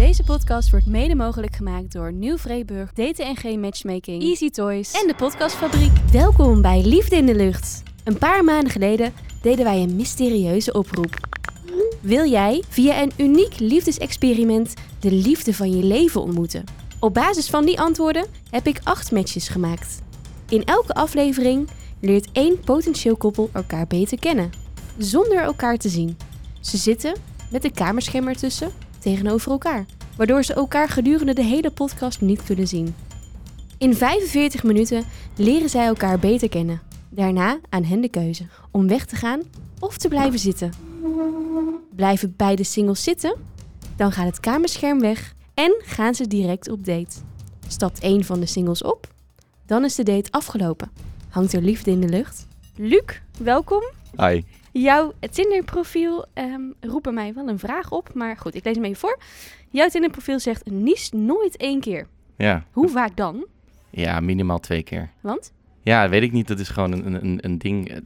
[0.00, 5.14] Deze podcast wordt mede mogelijk gemaakt door Nieuw Vreeburg, DTNG Matchmaking, Easy Toys en de
[5.14, 5.90] Podcastfabriek.
[6.12, 7.82] Welkom bij Liefde in de Lucht.
[8.04, 11.28] Een paar maanden geleden deden wij een mysterieuze oproep.
[12.00, 16.64] Wil jij via een uniek liefdesexperiment de liefde van je leven ontmoeten?
[17.00, 20.02] Op basis van die antwoorden heb ik acht matches gemaakt.
[20.48, 21.68] In elke aflevering
[22.00, 24.50] leert één potentieel koppel elkaar beter kennen,
[24.98, 26.16] zonder elkaar te zien.
[26.60, 27.14] Ze zitten
[27.50, 32.68] met een kamerscherm ertussen tegenover elkaar, waardoor ze elkaar gedurende de hele podcast niet kunnen
[32.68, 32.94] zien.
[33.78, 35.04] In 45 minuten
[35.36, 36.80] leren zij elkaar beter kennen.
[37.08, 39.40] Daarna aan hen de keuze om weg te gaan
[39.78, 40.72] of te blijven zitten.
[41.96, 43.36] Blijven beide singles zitten?
[43.96, 47.16] Dan gaat het kamerscherm weg en gaan ze direct op date.
[47.68, 49.06] Stapt één van de singles op?
[49.66, 50.90] Dan is de date afgelopen.
[51.28, 52.46] Hangt er liefde in de lucht?
[52.76, 53.82] Luc, welkom.
[54.16, 54.42] Hi.
[54.72, 56.26] Jouw Tinder-profiel
[56.80, 59.18] roept bij mij wel een vraag op, maar goed, ik lees hem even voor.
[59.70, 62.06] Jouw Tinder-profiel zegt nies nooit één keer.
[62.36, 62.64] Ja.
[62.72, 63.46] Hoe vaak dan?
[63.90, 65.10] ja, minimaal twee keer.
[65.20, 65.52] Want?
[65.82, 66.48] Ja, weet ik niet.
[66.48, 67.88] Dat is gewoon een, een, een ding.
[67.88, 67.96] eh,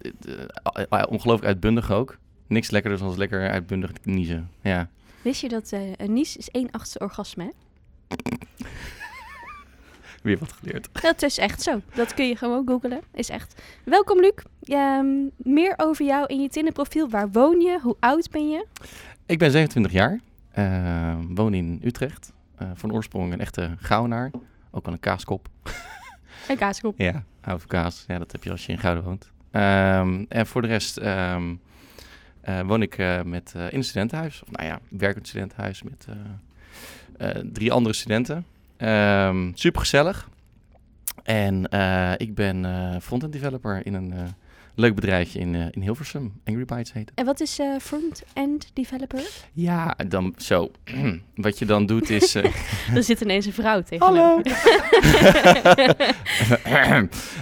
[0.75, 2.19] eh, eh, Ongelooflijk uitbundig ook.
[2.47, 4.51] Niks lekkerder dan lekker uitbundig niezen.
[4.63, 4.89] Ja.
[5.23, 7.45] Wist je dat eh, een nies is 1 achtste orgasme?
[7.45, 7.51] hè?
[10.25, 10.89] Weer wat geleerd.
[11.03, 11.81] Dat is echt zo.
[11.95, 13.01] Dat kun je gewoon googlen.
[13.15, 13.63] Is echt.
[13.85, 14.33] Welkom Luc.
[14.63, 17.09] Ehm, meer over jou in je Tinder-profiel.
[17.11, 17.79] Waar woon je?
[17.83, 18.67] Hoe oud ben je?
[19.27, 20.21] Ik ben 27 jaar.
[20.53, 22.33] eh, woon in Utrecht.
[22.57, 24.31] Eh, van oorsprong een echte gauwnaar.
[24.71, 25.49] Ook al een kaaskop.
[26.49, 26.99] Een kaaskop.
[26.99, 28.05] Ja, hou van kaas.
[28.09, 29.31] Ja, dat heb je als je in Gouden woont.
[29.51, 31.55] Ehm, en voor de rest ehm,
[32.41, 34.43] eh, woon ik eh, met, in een studentenhuis.
[34.43, 36.07] Of nou ja, werkend studentenhuis met
[37.53, 38.47] drie andere studenten.
[39.55, 40.29] Super gezellig.
[41.23, 44.19] En eh, ik ben eh front-end developer in een eh,
[44.75, 46.33] leuk bedrijfje in, eh, in Hilversum.
[46.45, 47.19] Angry Bytes heet het.
[47.19, 49.23] En wat is eh, front-end developer?
[49.53, 50.71] Ja, dan zo.
[51.35, 52.35] Wat je dan doet is...
[52.35, 52.45] eh,
[52.97, 54.07] er zit ineens een vrouw tegen.
[54.07, 54.41] Hallo.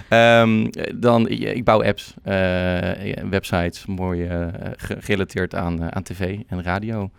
[0.09, 2.91] Ehm, dan, ja, ik bouw apps, eh,
[3.31, 4.29] websites, mooi
[4.77, 7.11] ge- gerelateerd aan, aan tv en radio.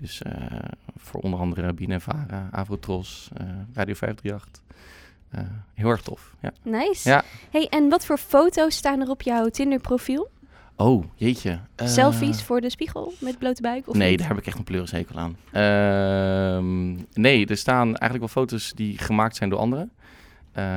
[0.00, 0.32] Dus eh,
[0.96, 4.62] voor onder andere BNNVARA, Avrotros, eh Radio 538.
[5.30, 5.40] Eh,
[5.74, 6.52] heel erg tof, ja.
[6.62, 7.08] Nice.
[7.08, 7.24] Ja.
[7.50, 10.30] Hey, en wat voor foto's staan er op jouw Tinder-profiel?
[10.76, 11.60] Oh, jeetje.
[11.76, 13.88] Selfies voor de spiegel met blote buik?
[13.88, 14.18] Of nee, niet?
[14.18, 15.36] daar heb ik echt een pleurishekel aan.
[15.52, 19.90] Ehm, nee, er staan eigenlijk wel foto's die gemaakt zijn door anderen.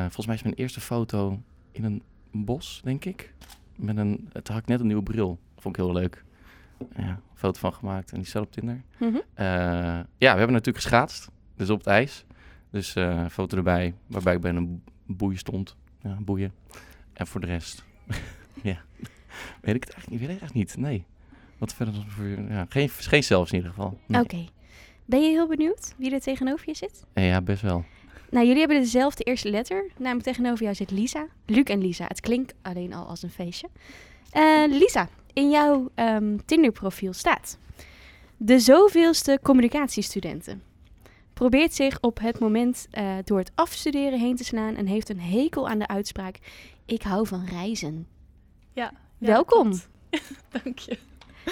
[0.02, 1.40] Volgens mij is mijn eerste foto
[1.72, 2.02] in een
[2.32, 3.34] bos, denk ik.
[3.76, 5.40] Met een, het had ik net een nieuwe bril.
[5.58, 6.24] Vond ik heel leuk.
[6.96, 8.82] Ja, een foto van gemaakt en die staat op Tinder.
[9.00, 9.16] Mhm.
[9.34, 11.30] Eh, ja, we hebben natuurlijk geschaatst.
[11.56, 12.26] Dus op het ijs.
[12.70, 15.76] Dus een foto erbij, waarbij ik bij een boei stond.
[16.02, 16.54] Ja, boeien.
[17.14, 17.84] En voor de rest,
[18.64, 18.82] ja,
[19.62, 20.20] weet ik het eigenlijk niet.
[20.20, 21.06] Weet ik echt niet, nee.
[21.58, 24.00] Wat verder dan voor ja, geen, geen zelfs in ieder geval.
[24.06, 24.22] Nee.
[24.22, 24.46] Oké.
[25.06, 27.06] Ben je heel benieuwd wie er tegenover je zit?
[27.14, 27.86] Eh, Ja, best wel.
[28.30, 29.90] Nou, jullie hebben dezelfde eerste letter.
[29.98, 31.28] Namelijk tegenover jou zit Lisa.
[31.46, 32.06] Luc en Lisa.
[32.08, 33.70] Het klinkt alleen al als een feestje.
[34.32, 37.58] Eh, Lisa, in jouw ehm, Tinder-profiel staat...
[38.44, 40.64] De zoveelste communicatiestudenten.
[41.34, 44.76] Probeert zich op het moment eh, door het afstuderen heen te slaan...
[44.76, 46.40] en heeft een hekel aan de uitspraak...
[46.86, 48.08] Ik hou van reizen.
[48.74, 49.72] Ja, ja, Welkom.
[50.64, 50.98] Dank je.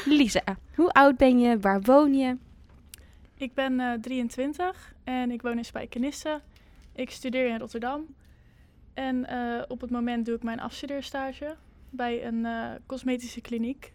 [0.05, 0.43] Lisa,
[0.75, 1.59] hoe oud ben je?
[1.59, 2.37] Waar woon je?
[3.37, 6.41] Ik ben eh, 23 en ik woon in Spijkenisse.
[6.95, 8.05] Ik studeer in Rotterdam.
[8.93, 11.55] En eh, op het moment doe ik mijn afstudeerstage
[11.89, 13.93] bij een eh, cosmetische kliniek.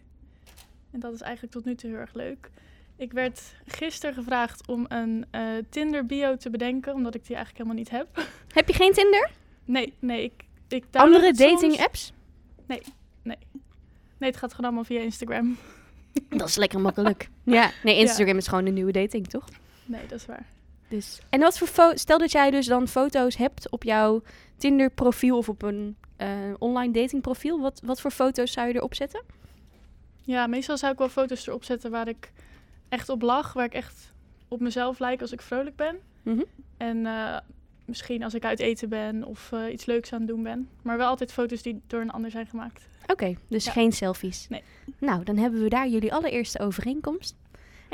[0.91, 2.49] En dat is eigenlijk tot nu toe heel erg leuk.
[2.95, 7.65] Ik werd gisteren gevraagd om een eh, Tinder bio te bedenken, omdat ik die eigenlijk
[7.65, 8.27] helemaal niet heb.
[8.59, 9.31] Heb je geen Tinder?
[9.65, 11.51] Nee, nee, ik, ik Andere het soms.
[11.51, 12.13] dating apps?
[14.17, 15.57] Nee, het gaat gewoon allemaal via Instagram.
[16.29, 17.29] Dat is lekker makkelijk.
[17.43, 19.45] Ja, nee, Instagram is gewoon de nieuwe dating, toch?
[19.85, 20.45] Nee, dat is waar.
[20.87, 21.19] Dus.
[21.29, 24.21] En wat voor stel dat jij dus dan foto's hebt op jouw
[24.57, 26.29] Tinder profiel of op een eh,
[26.59, 27.59] online dating profiel.
[27.61, 29.21] Wat, wat voor foto's zou je erop zetten?
[30.21, 32.31] Ja, meestal zou ik wel foto's erop zetten waar ik
[32.89, 34.13] echt op lach, waar ik echt
[34.47, 35.97] op mezelf lijk als ik vrolijk ben.
[36.23, 36.43] Mhm.
[36.77, 37.37] En eh,
[37.85, 40.69] misschien als ik uit eten ben of eh, iets leuks aan het doen ben.
[40.81, 42.87] Maar wel altijd foto's die door een ander zijn gemaakt.
[43.07, 43.71] Oké, dus Ja.
[43.71, 44.47] geen selfies.
[44.49, 44.63] Nee.
[44.99, 47.35] Nou, dan hebben we daar jullie allereerste overeenkomst.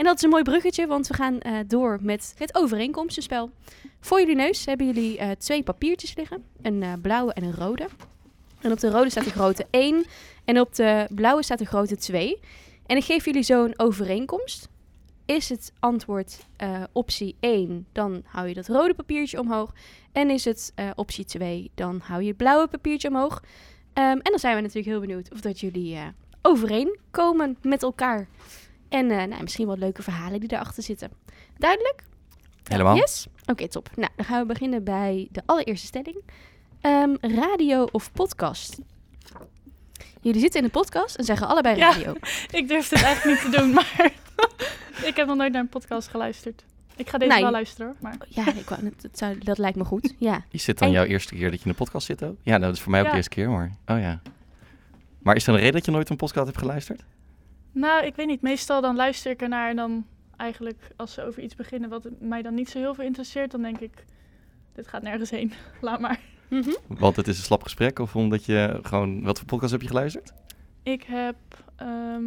[0.01, 3.51] En dat is een mooi bruggetje, want we gaan eh, door met het overeenkomstenspel.
[4.00, 6.44] Voor jullie neus hebben jullie eh, twee papiertjes liggen.
[6.62, 7.88] Een eh, blauwe en een rode.
[8.62, 10.06] En op de rode staat de grote 1
[10.45, 12.39] en op de blauwe staat de grote 2.
[12.86, 14.69] En ik geef jullie zo een overeenkomst.
[15.25, 16.45] Is het antwoord
[16.92, 19.74] optie 1, dan hou je dat rode papiertje omhoog.
[20.12, 23.44] En is het optie 2, dan hou je het blauwe papiertje omhoog.
[23.94, 25.98] Ehm, en dan zijn we natuurlijk heel benieuwd of dat jullie
[26.42, 28.27] overeenkomen met elkaar.
[28.91, 31.11] En eh, nou, misschien wat leuke verhalen die daarachter zitten.
[31.57, 32.03] Duidelijk?
[32.63, 32.95] Helemaal?
[32.95, 33.27] Yes?
[33.45, 33.89] Oké, top.
[33.95, 36.21] Nou, dan gaan we beginnen bij de allereerste stelling.
[36.81, 38.79] Ehm, radio of podcast?
[40.21, 41.91] Jullie zitten in een podcast en zeggen allebei Ja.
[41.91, 42.13] radio.
[42.59, 44.11] Ik durf het eigenlijk niet te doen, maar
[45.09, 46.63] ik heb nog nooit naar een podcast geluisterd.
[46.95, 47.41] Ik ga deze Nee.
[47.41, 47.95] wel luisteren hoor.
[47.99, 50.13] Maar Ja, ik wou, net- dat, zou, dat lijkt me goed.
[50.19, 50.43] Ja.
[50.49, 52.35] Is dit dan En- jouw eerste keer dat je in de podcast zit ook?
[52.43, 53.11] Ja, nou, dat is voor mij ook Ja.
[53.11, 53.75] de eerste keer, maar...
[53.85, 54.21] Oh ja.
[55.19, 57.03] Maar is er een reden dat je nooit een podcast hebt geluisterd?
[57.71, 58.41] Nou, ik weet niet.
[58.41, 60.06] Meestal dan luister ik ernaar en dan
[60.38, 63.62] eigenlijk als ze over iets beginnen wat mij dan niet zo heel veel interesseert, dan
[63.62, 64.06] denk ik,
[64.73, 65.53] dit gaat nergens heen.
[65.81, 66.19] Laat maar.
[66.47, 66.71] Mhm.
[66.88, 69.23] Want het is een slap gesprek of omdat je gewoon...
[69.23, 70.33] Wat voor podcast heb je geluisterd?
[70.83, 71.35] Ik heb
[71.75, 72.23] ehm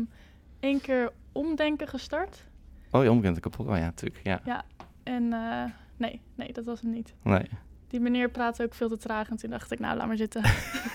[0.65, 2.45] één keer omdenken gestart.
[2.91, 3.67] Oh, je omkent kapot.
[3.67, 4.21] Oh ja, natuurlijk.
[4.25, 4.65] Ja.
[5.03, 5.65] En eh,
[5.97, 7.15] nee, nee, dat was hem niet.
[7.23, 7.49] Nee.
[7.89, 10.43] Die meneer praatte ook veel te traag en toen dacht ik, nou laat maar zitten.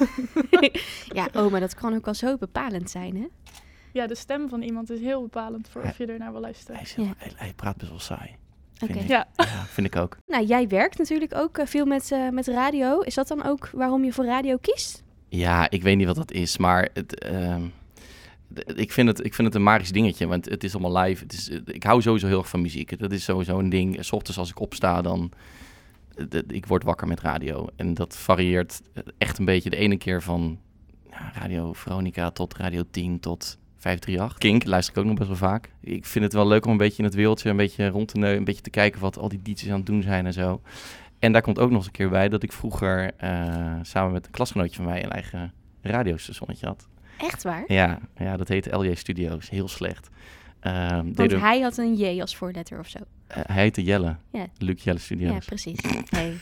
[1.19, 3.27] ja, oh, maar dat kan ook al zo bepalend zijn, hè?
[3.93, 6.75] Ja, de stem van iemand is heel bepalend voor of je er naar wil luisteren.
[6.75, 7.13] Hij, Ja.
[7.17, 8.35] hij, hij praat best wel saai.
[8.73, 8.99] vind Oké.
[8.99, 9.07] ik.
[9.07, 10.17] Ja, Ja, vind ik ook.
[10.27, 12.99] Nou, jij werkt natuurlijk ook eh, veel met, eh, met radio.
[12.99, 15.03] Is dat dan ook waarom je voor radio kiest?
[15.27, 17.61] Ja, ik weet niet wat dat is, maar het, ehm,
[18.75, 21.23] ik, vind het, ik vind het een magisch dingetje, want het is allemaal live.
[21.23, 22.99] Het is, ik hou sowieso heel erg van muziek.
[22.99, 24.05] Dat is sowieso een ding.
[24.05, 25.31] S ochtends als ik opsta, dan...
[26.47, 27.67] Ik word wakker met radio.
[27.75, 28.81] En dat varieert
[29.17, 30.59] echt een beetje de ene keer van
[31.09, 34.37] ja, Radio Veronica tot Radio 10 tot 538.
[34.37, 35.69] Kink luister ik ook nog best wel vaak.
[35.81, 38.17] Ik vind het wel leuk om een beetje in het wereldje een beetje rond te
[38.17, 38.37] neuzen.
[38.37, 40.61] Een beetje te kijken wat al die DJ's aan het doen zijn en zo.
[41.19, 44.25] En daar komt ook nog eens een keer bij dat ik vroeger eh, samen met
[44.25, 46.87] een klasgenootje van mij een eigen radiostationnetje had.
[47.17, 47.63] Echt waar?
[47.67, 49.49] Ja, ja dat heette LJ Studios.
[49.49, 50.09] Heel slecht.
[50.59, 52.97] Ehm, Want deden, hij had een J als voorletter of zo.
[53.27, 54.15] eh, hij heette Jelle.
[54.31, 54.47] Ja.
[54.57, 55.45] Luc Jelle Ja, Studios.
[55.45, 55.79] precies.
[56.09, 56.33] Hey,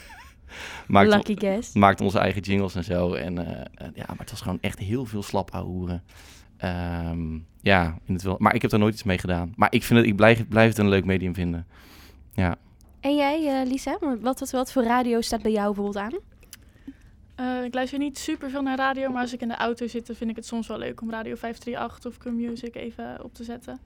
[0.87, 1.73] maakte, lucky guess.
[1.73, 3.13] maakte onze eigen jingles en zo.
[3.13, 6.03] En, eh, eh, ja, maar het was gewoon echt heel veel slap hoeren.
[6.57, 8.35] Ehm, ja, in het wel.
[8.39, 9.53] Maar ik heb daar nooit iets mee gedaan.
[9.55, 11.67] Maar ik, vind het, ik blijf, blijf het een leuk medium vinden.
[12.33, 12.55] Ja.
[12.99, 16.19] En jij, eh, Lisa, wat, wat, wat voor radio staat bij jou bijvoorbeeld aan?
[17.35, 20.07] Eh, ik luister niet super veel naar radio, maar als ik in de auto zit,
[20.07, 23.43] dan vind ik het soms wel leuk om Radio 538 of Q-Music even op te
[23.43, 23.79] zetten.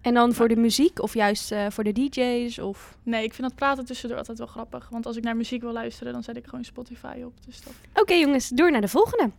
[0.00, 2.58] En dan voor de muziek of juist eh, voor de DJ's?
[2.58, 2.96] Of...
[3.02, 4.88] Nee, ik vind dat praten tussendoor altijd wel grappig.
[4.88, 7.32] Want als ik naar muziek wil luisteren, dan zet ik gewoon Spotify op.
[7.46, 7.72] Dus dat...
[7.94, 9.30] Oké jongens, door naar de volgende.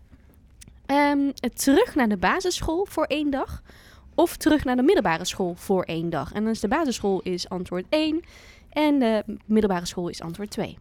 [0.88, 3.64] Ehm, terug naar de basisschool voor één dag
[4.16, 6.34] of terug naar de middelbare school voor één dag?
[6.34, 8.24] En dan is de basisschool is antwoord 1
[8.70, 10.78] en de middelbare school is antwoord 2.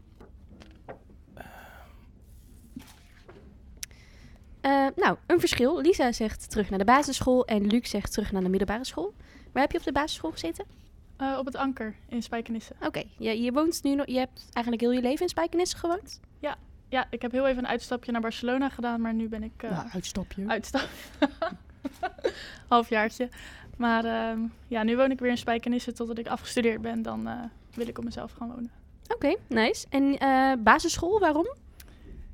[4.61, 5.81] Eh, nou, een verschil.
[5.81, 9.15] Lisa zegt terug naar de basisschool en Luc zegt terug naar de middelbare school.
[9.53, 10.65] Waar heb je op de basisschool gezeten?
[11.17, 12.73] Eh, op het Anker in Spijkenisse.
[12.81, 16.21] Oké, je, je woont nu nog, je hebt eigenlijk heel je leven in Spijkenisse gewoond?
[16.41, 16.57] Ja,
[16.89, 20.45] ik heb heel even een uitstapje naar Barcelona gedaan, maar nu ben ik uh, uitstapje.
[20.47, 20.89] uitstap.
[22.69, 23.29] Halfjaartje.
[23.77, 27.03] Maar ehm, ja, nu woon ik weer in Spijkenisse totdat ik afgestudeerd ben.
[27.03, 27.39] Dan eh,
[27.75, 28.71] wil ik op mezelf gaan wonen.
[29.15, 29.87] Oké, nice.
[29.91, 31.55] En eh, basisschool, waarom?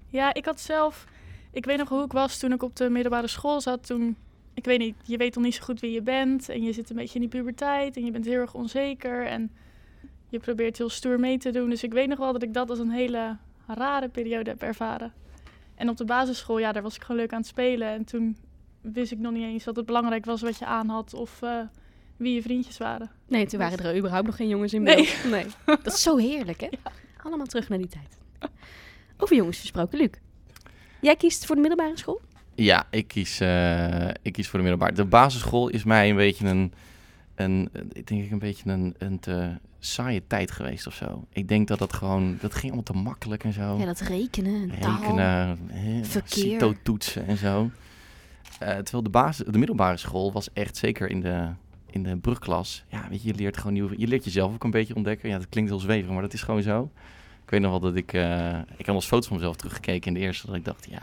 [0.08, 1.06] Ja, ik had zelf...
[1.50, 3.87] Ik weet nog hoe ik was toen ik op de middelbare school zat.
[3.87, 4.16] Toen,
[4.55, 6.48] ik weet niet, je weet nog niet zo goed wie je bent.
[6.48, 7.96] En je zit een beetje in die puberteit.
[7.96, 9.26] En je bent heel erg onzeker.
[9.26, 9.50] En
[10.28, 11.70] je probeert heel stoer mee te doen.
[11.70, 13.37] Dus ik weet nog wel dat ik dat als een hele
[13.74, 15.12] rare periode heb ervaren.
[15.74, 17.88] En op de basisschool, ja, daar was ik gewoon leuk aan het spelen.
[17.88, 18.36] En toen
[18.80, 21.14] wist ik nog niet eens dat het belangrijk was wat je aan had.
[21.14, 21.58] Of eh,
[22.16, 23.10] wie je vriendjes waren.
[23.28, 25.24] Nee, toen waren er überhaupt nog geen jongens in beeld.
[25.30, 25.46] Nee.
[25.82, 26.69] Dat is zo heerlijk, hè?
[27.22, 28.19] Allemaal terug naar die tijd.
[29.17, 30.10] Over jongens gesproken, Luc.
[31.00, 32.20] Jij kiest voor de middelbare school?
[32.55, 34.93] Ja, ik kies, eh, ik kies voor de middelbare.
[34.93, 36.72] De basisschool is mij een beetje een,
[37.34, 41.24] een ik denk ik een beetje een, een te saaie tijd geweest of zo.
[41.32, 43.77] Ik denk dat dat gewoon, dat ging allemaal te makkelijk en zo.
[43.79, 45.01] Ja, dat rekenen, en taal.
[45.01, 46.43] Rekenen, hè, verkeer.
[46.43, 47.70] CITO-toetsen en zo.
[48.58, 51.48] Eh, terwijl de, basis, de middelbare school was echt zeker in de,
[51.91, 52.84] in de brugklas.
[52.89, 55.29] Ja, weet je, je leert gewoon nieuw, je leert jezelf ook een beetje ontdekken.
[55.29, 56.91] Ja, dat klinkt heel zweverig, maar dat is gewoon zo.
[57.44, 60.15] Ik weet nog wel dat ik, eh, ik had als foto's van mezelf teruggekeken in
[60.15, 61.03] de eerste, dat ik dacht, ja,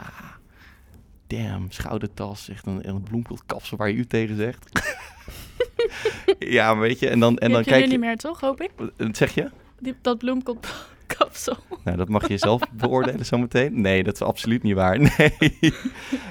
[1.30, 4.70] damn, schoudertas, echt een, een bloemkoolkapsel waar je u tegen zegt.
[6.40, 8.40] ja, maar weet je, en dan, en Die dan kijk je, niet meer, toch?
[8.42, 8.70] Hoop ik.
[8.98, 9.50] wat zeg je?
[9.80, 11.58] Die, dat bloemkoolkapsel.
[11.84, 13.82] Nou, dat mag je zelf beoordelen zometeen.
[13.82, 15.00] Nee, dat is absoluut niet waar.
[15.00, 15.74] Nee,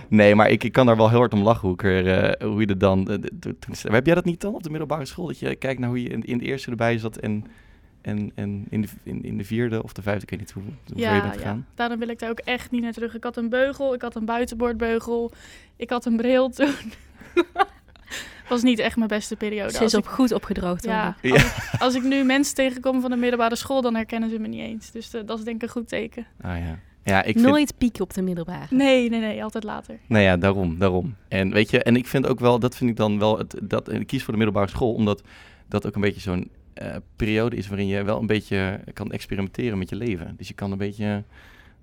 [0.09, 2.49] nee maar ik, ik kan daar wel heel hard om lachen hoe, ik er, eh,
[2.49, 3.09] hoe je er dan...
[3.11, 5.27] eh, toen- heb jij dat niet dan op de middelbare school?
[5.27, 7.45] Dat je kijkt naar hoe je in, in de eerste erbij zat en,
[8.01, 10.63] en, en in, de, in, in de vierde of de vijfde, ik weet niet hoe,
[10.63, 11.67] hoe ver je bent gegaan.
[11.75, 13.15] daarom wil ik daar ook echt niet naar terug.
[13.15, 15.31] Ik had een beugel, ik had een buitenbordbeugel,
[15.77, 16.75] ik had een bril toen.
[18.49, 19.71] was niet echt mijn beste periode.
[19.73, 20.85] Ze Als is op ik, goed opgedroogd.
[20.85, 21.17] ja.
[21.23, 21.33] Ja.
[21.33, 24.49] als, ik, als ik nu mensen tegenkom van de middelbare school, dan herkennen ze me
[24.49, 24.91] niet eens.
[24.91, 26.27] Dus eh, dat is denk ik een goed teken.
[26.41, 26.79] Ah ja.
[27.05, 27.47] Ja, ik vind...
[27.47, 28.67] Nooit pieken op de middelbare.
[28.75, 29.99] Nee, nee, nee, altijd later.
[30.07, 31.15] Nou ja, daarom, daarom.
[31.29, 33.89] En weet je, en ik vind ook wel, dat vind ik dan wel, het, dat,
[33.89, 35.23] en ik kies voor de middelbare school, omdat
[35.69, 39.79] dat ook een beetje zo'n eh, periode is waarin je wel een beetje kan experimenteren
[39.79, 40.35] met je leven.
[40.37, 41.25] Dus je kan een beetje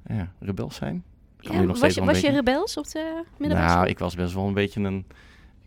[0.04, 1.04] eh, ja, rebels zijn.
[1.38, 4.48] Kan Ja, was je, was je rebels op de middelbare Nou, ik was best wel
[4.48, 5.06] een beetje een...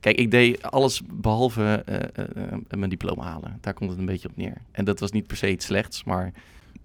[0.00, 3.58] Kijk, ik deed alles behalve eh, eh, mijn diploma halen.
[3.61, 4.56] Daar komt het een beetje op neer.
[4.70, 6.32] En dat was niet per se iets slechts, maar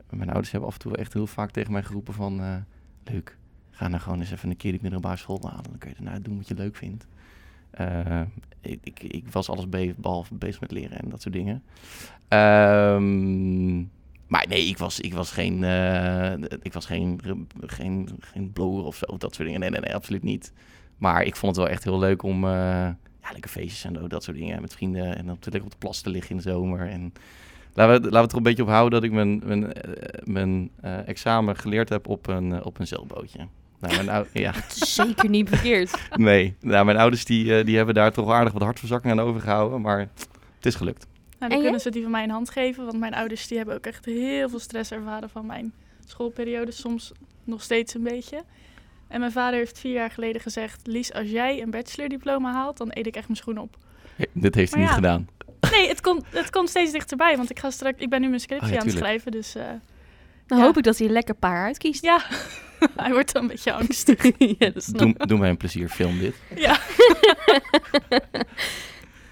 [0.09, 2.65] mijn ouders hebben af en toe echt heel vaak tegen mij geroepen van...
[3.03, 3.37] leuk,
[3.71, 5.63] ga nou gewoon eens even een keer die middelbare school halen.
[5.63, 7.07] Dan kun je daarna doen wat je leuk vindt.
[7.73, 8.21] Eh,
[8.61, 11.63] ik, ik, ik was alles be behalve bezig met leren en dat soort dingen.
[12.27, 13.77] Ehm,
[14.27, 17.19] maar nee, ik was, ik was geen, eh, ik was geen,
[17.61, 19.59] geen, geen blower of zo, dat soort dingen.
[19.61, 20.53] Nee, nee, nee, absoluut niet.
[20.97, 22.49] Maar ik vond het wel echt heel leuk om, eh,
[23.21, 25.17] ja, lekker feestjes en dat soort dingen met vrienden.
[25.17, 26.89] En lekker op de plas te liggen in de zomer.
[26.89, 27.13] En
[27.73, 29.71] laten we, het er een beetje op houden dat ik mijn, mijn,
[30.23, 30.71] mijn
[31.05, 33.47] examen geleerd heb op een, op een zeilbootje.
[33.89, 35.99] Nou, mijn ja, is zeker niet verkeerd.
[36.15, 36.55] nee.
[36.61, 39.81] Nou, mijn ouders die, eh, die hebben daar toch aardig wat hartverzakking aan overgehouden.
[39.81, 39.99] Maar
[40.55, 41.05] het is gelukt.
[41.39, 42.85] Nou, En dan kunnen ze die van mij in hand geven.
[42.85, 45.73] Want mijn ouders die hebben ook echt heel veel stress ervaren van mijn
[46.05, 46.71] schoolperiode.
[46.71, 47.11] Soms
[47.43, 48.43] nog steeds een beetje.
[49.07, 50.79] En mijn vader heeft vier jaar geleden gezegd...
[50.87, 53.77] Lies, als jij een bachelordiploma haalt, dan eet ik echt mijn schoen op.
[54.31, 54.95] Dit heeft hij niet ja.
[54.95, 55.27] gedaan.
[55.71, 57.37] Nee, het komt, het komt steeds dichterbij.
[57.37, 59.31] Want ik, ga straks, ik ben nu mijn scriptie Oh ja, aan het schrijven.
[59.31, 59.63] Dus eh,
[60.47, 60.63] Dan Ja.
[60.63, 62.03] hoop ik dat hij een lekker paar uitkiest.
[62.03, 62.21] ja,
[62.95, 64.23] hij wordt dan een beetje angstig.
[64.59, 66.35] ja, dat snap Doe, doe mij een plezier, film dit.
[66.55, 66.79] ja.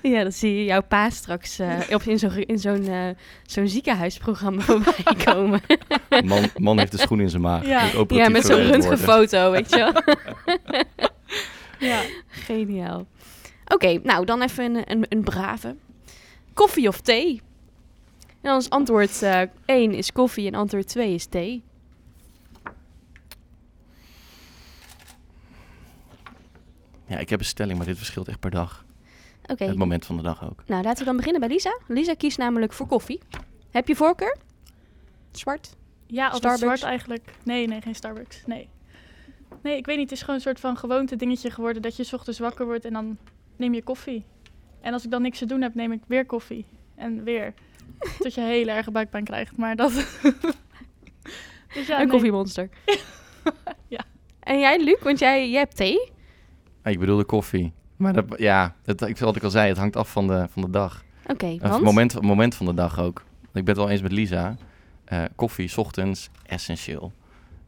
[0.02, 3.10] Ja, dan zie je jouw pa straks eh, op, in zo'n in zo'n eh,
[3.46, 5.62] zo'n ziekenhuisprogramma voorbij komen.
[6.24, 7.66] Man, man heeft de schoen in zijn maag.
[7.66, 7.90] Ja.
[8.08, 10.16] Ja, met zo'n röntgenfoto, weet je wel.
[11.90, 12.02] ja.
[12.28, 13.08] Geniaal.
[13.68, 15.76] Oké, nou dan even een, een, een brave.
[16.54, 17.42] Koffie of thee?
[18.28, 19.22] En dan is antwoord
[19.66, 21.64] 1 is koffie en antwoord 2 is thee.
[27.12, 28.86] Ja, ik heb een stelling, maar dit verschilt echt per dag.
[29.46, 30.64] Oké, Het moment van de dag ook.
[30.68, 31.80] nou laten we dan beginnen bij Lisa.
[31.88, 33.20] Lisa kiest namelijk voor koffie.
[33.72, 34.38] Heb je voorkeur?
[35.32, 35.76] Zwart?
[36.08, 37.34] Ja, altijd zwart eigenlijk.
[37.44, 38.44] Nee, nee, geen Starbucks.
[38.46, 38.70] Nee.
[39.62, 40.10] Nee, ik weet niet.
[40.10, 42.86] Het is gewoon een soort van gewoonte dingetje geworden dat je 's ochtends wakker wordt
[42.86, 43.18] en dan
[43.56, 44.26] neem je koffie.
[44.82, 46.66] En als ik dan niks te doen heb, neem ik weer koffie.
[46.96, 47.54] En weer.
[48.20, 49.58] Tot je heel erg buikpijn krijgt.
[49.58, 49.92] Maar dat...
[51.74, 52.08] dus ja, een nee.
[52.08, 52.70] koffiemonster.
[53.88, 54.04] Ja.
[54.40, 55.00] En jij, Luc?
[55.02, 56.12] Want jij, jij hebt thee.
[56.84, 57.72] Ah, ik bedoelde koffie.
[57.96, 60.62] Maar dat, ja, het, ik, wat ik al zei, het hangt af van de, van
[60.62, 61.04] de dag.
[61.28, 61.74] Oké, want?
[61.74, 63.20] het moment, moment van de dag ook.
[63.42, 64.56] Ik ben het wel eens met Lisa.
[65.06, 67.12] Eh, koffie, 's ochtends, essentieel.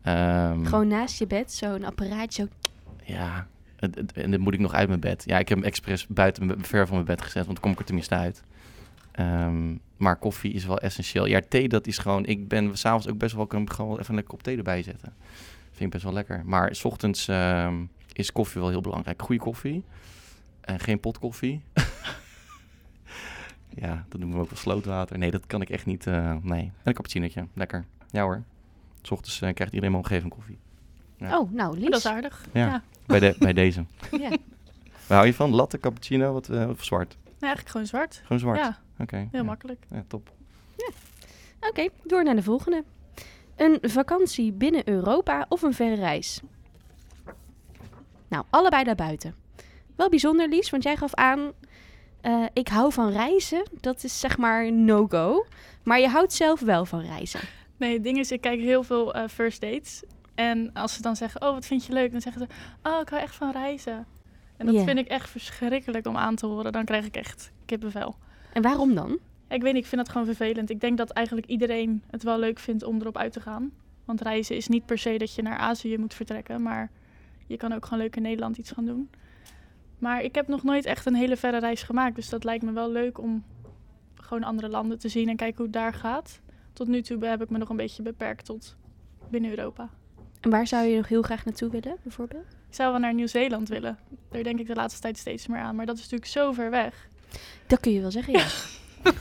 [0.01, 2.41] Ehm, Gewoon naast je bed, zo'n apparaatje.
[2.43, 2.71] Zo.
[3.13, 5.23] Ja, het- het- en dan moet ik nog uit mijn bed.
[5.25, 7.79] Ja, ik heb hem expres buiten ver van mijn bed gezet, want dan kom ik
[7.79, 8.43] er tenminste uit.
[9.11, 11.25] Ehm, maar koffie is wel essentieel.
[11.25, 12.25] Ja, thee, dat is gewoon...
[12.25, 13.47] Ik ben s'avonds ook best wel...
[13.47, 15.13] kan ik gewoon even een kop thee erbij zetten.
[15.71, 16.41] Vind ik best wel lekker.
[16.45, 17.73] Maar s ochtends ehm,
[18.13, 19.21] is koffie wel heel belangrijk.
[19.21, 19.83] Goede koffie.
[20.61, 21.61] En geen potkoffie.
[23.83, 25.17] ja, dat doen we ook wel slootwater.
[25.17, 26.07] Nee, dat kan ik echt niet.
[26.07, 26.61] eh, nee.
[26.61, 27.47] En een cappuccinootje.
[27.53, 27.85] Lekker.
[28.11, 28.43] Ja hoor.
[29.01, 30.57] S ochtends eh, krijgt iedereen mijn omgeving koffie.
[31.17, 31.39] Ja.
[31.39, 32.45] Oh, nou, dat is aardig.
[32.53, 32.65] Ja.
[32.67, 32.83] Ja.
[33.05, 33.85] Bij, de, bij deze.
[34.21, 34.29] Ja.
[35.07, 35.49] Waar hou je van?
[35.55, 37.17] Latte, cappuccino wat, eh, of zwart?
[37.23, 38.21] Nee, eigenlijk gewoon zwart.
[38.23, 38.59] Gewoon zwart?
[38.59, 39.15] Ja, Oké.
[39.17, 39.43] heel ja.
[39.43, 39.85] makkelijk.
[39.89, 40.31] Ja, top.
[41.59, 42.83] Oké, door naar de volgende.
[43.55, 46.41] Een vakantie binnen Europa of een verre reis?
[48.33, 49.35] Nou, allebei daarbuiten.
[49.95, 51.51] Wel bijzonder, Lies, want jij gaf aan...
[52.21, 53.63] eh, ik hou van reizen.
[53.81, 55.45] Dat is zeg maar no-go.
[55.83, 57.39] Maar je houdt zelf wel van reizen.
[57.77, 60.03] Nee, het ding is, ik kijk heel veel eh, first dates.
[60.35, 62.11] En als ze dan zeggen, oh, wat vind je leuk?
[62.11, 62.47] Dan zeggen ze,
[62.89, 64.05] oh, ik hou echt van reizen.
[64.57, 66.71] En dat vind ik echt verschrikkelijk om aan te horen.
[66.71, 68.15] Dan krijg ik echt kippenvel.
[68.53, 69.19] En waarom dan?
[69.49, 70.69] Ik weet niet, ik vind dat gewoon vervelend.
[70.69, 73.71] Ik denk dat eigenlijk iedereen het wel leuk vindt om erop uit te gaan.
[74.05, 76.61] Want reizen is niet per se dat je naar Azië moet vertrekken.
[76.61, 76.91] Maar
[77.47, 79.09] je kan ook gewoon leuk in Nederland iets gaan doen.
[79.97, 82.15] Maar ik heb nog nooit echt een hele verre reis gemaakt.
[82.15, 83.43] Dus dat lijkt me wel leuk om
[84.13, 86.39] gewoon andere landen te zien en kijken hoe het daar gaat.
[86.73, 88.75] Tot nu toe heb ik me nog een beetje beperkt tot
[89.29, 89.89] binnen Europa.
[90.41, 92.45] En waar zou je nog heel graag naartoe willen, bijvoorbeeld?
[92.69, 93.97] Ik zou wel naar Nieuw-Zeeland willen.
[94.31, 95.75] Daar denk ik de laatste tijd steeds meer aan.
[95.75, 97.07] Maar dat is natuurlijk zo ver weg.
[97.67, 98.45] Dat kun je wel zeggen, ja.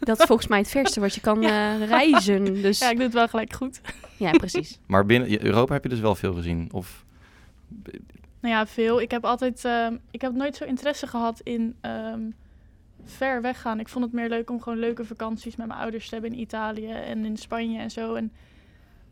[0.00, 2.44] Dat is volgens mij het verste wat je kan eh, reizen.
[2.62, 3.80] Dus Ja, ja, ik doe het wel gelijk goed.
[4.18, 4.78] precies.
[4.86, 6.68] Maar binnen Europa heb je dus wel veel gezien?
[6.72, 7.04] Of
[8.40, 9.00] Nou ja, veel.
[9.00, 12.30] Ik heb altijd, ehm, ik heb nooit zo interesse gehad in ehm,
[13.04, 13.80] ver weggaan.
[13.80, 16.40] Ik vond het meer leuk om gewoon leuke vakanties met mijn ouders te hebben in
[16.40, 18.14] Italië en in Spanje en zo.
[18.14, 18.32] En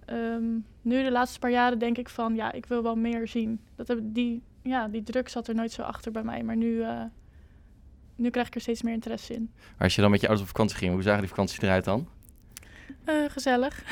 [0.05, 0.45] ehm,
[0.83, 3.61] nu de laatste paar jaren denk ik van, ja, ik wil wel meer zien.
[3.77, 6.43] Dat heb, die, ja, die druk zat er nooit zo achter bij mij.
[6.43, 7.03] Maar nu, eh,
[8.17, 9.51] nu krijg ik er steeds meer interesse in.
[9.79, 12.09] als je dan met je ouders op vakantie ging, hoe zagen die vakanties eruit dan?
[13.05, 13.83] Eh, gezellig.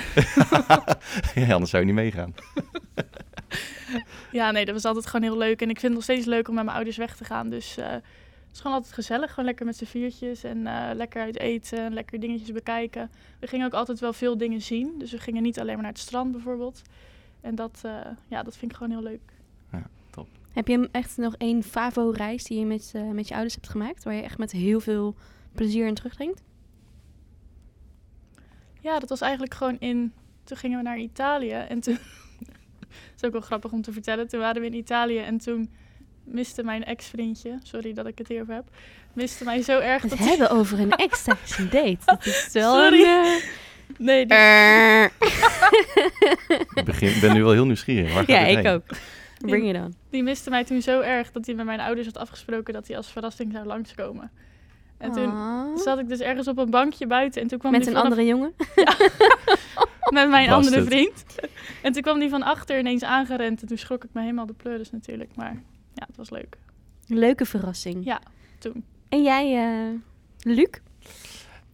[1.34, 2.34] ja, anders zou je niet meegaan.
[4.32, 5.62] Ja, nee, dat was altijd gewoon heel leuk.
[5.62, 7.50] En ik vind het nog steeds leuk om met mijn ouders weg te gaan.
[7.50, 7.94] Dus eh,
[8.52, 9.30] is gewoon altijd gezellig.
[9.30, 13.10] Gewoon lekker met z'n viertjes en eh, lekker uit eten, lekker dingetjes bekijken.
[13.40, 14.94] We gingen ook altijd wel veel dingen zien.
[14.98, 16.82] Dus we gingen niet alleen maar naar het strand bijvoorbeeld.
[17.40, 19.32] En dat, eh, ja, dat vind ik gewoon heel leuk.
[20.54, 24.04] Heb je echt nog één favo-reis die je met, eh, met je ouders hebt gemaakt?
[24.04, 25.14] Waar je echt met heel veel
[25.52, 26.42] plezier in terugdenkt?
[28.80, 30.12] Ja, dat was eigenlijk gewoon in...
[30.44, 31.98] Toen gingen we naar Italië en toen...
[33.06, 34.28] dat is ook wel grappig om te vertellen.
[34.28, 35.70] Toen waren we in Italië en toen
[36.24, 37.58] miste mijn ex-vriendje...
[37.62, 38.64] Sorry dat ik het hier over heb.
[39.12, 40.18] Miste mij zo erg Het dat...
[40.18, 41.98] hebben over een ecstasy date.
[42.04, 43.00] Dat is wel Sorry.
[43.04, 43.24] een...
[43.24, 43.42] eh,
[43.98, 44.36] Nee, die-
[46.74, 48.08] Ik begin, ben nu wel heel nieuwsgierig.
[48.14, 48.66] Waar gaat ja, ik heen?
[48.66, 48.82] ook.
[49.38, 49.94] Bring it on.
[50.10, 52.96] Die miste mij toen zo erg dat hij met mijn ouders had afgesproken dat hij
[52.96, 54.30] als verrassing zou langskomen.
[54.98, 55.32] En toen
[55.78, 58.10] zat ik dus ergens op een bankje buiten en toen kwam Met die een vanaf-
[58.12, 58.54] andere jongen?
[60.20, 60.86] met mijn Was andere het.
[60.86, 61.24] vriend.
[61.82, 64.52] En toen kwam die van achter ineens aangerend en toen schrok ik me helemaal de
[64.52, 65.30] pleuris natuurlijk.
[65.34, 65.62] Maar
[65.94, 66.56] ja, het was leuk.
[67.06, 68.04] Leuke verrassing.
[68.04, 68.20] Ja,
[68.58, 68.84] toen.
[69.08, 70.00] En jij, eh
[70.38, 70.68] Luc?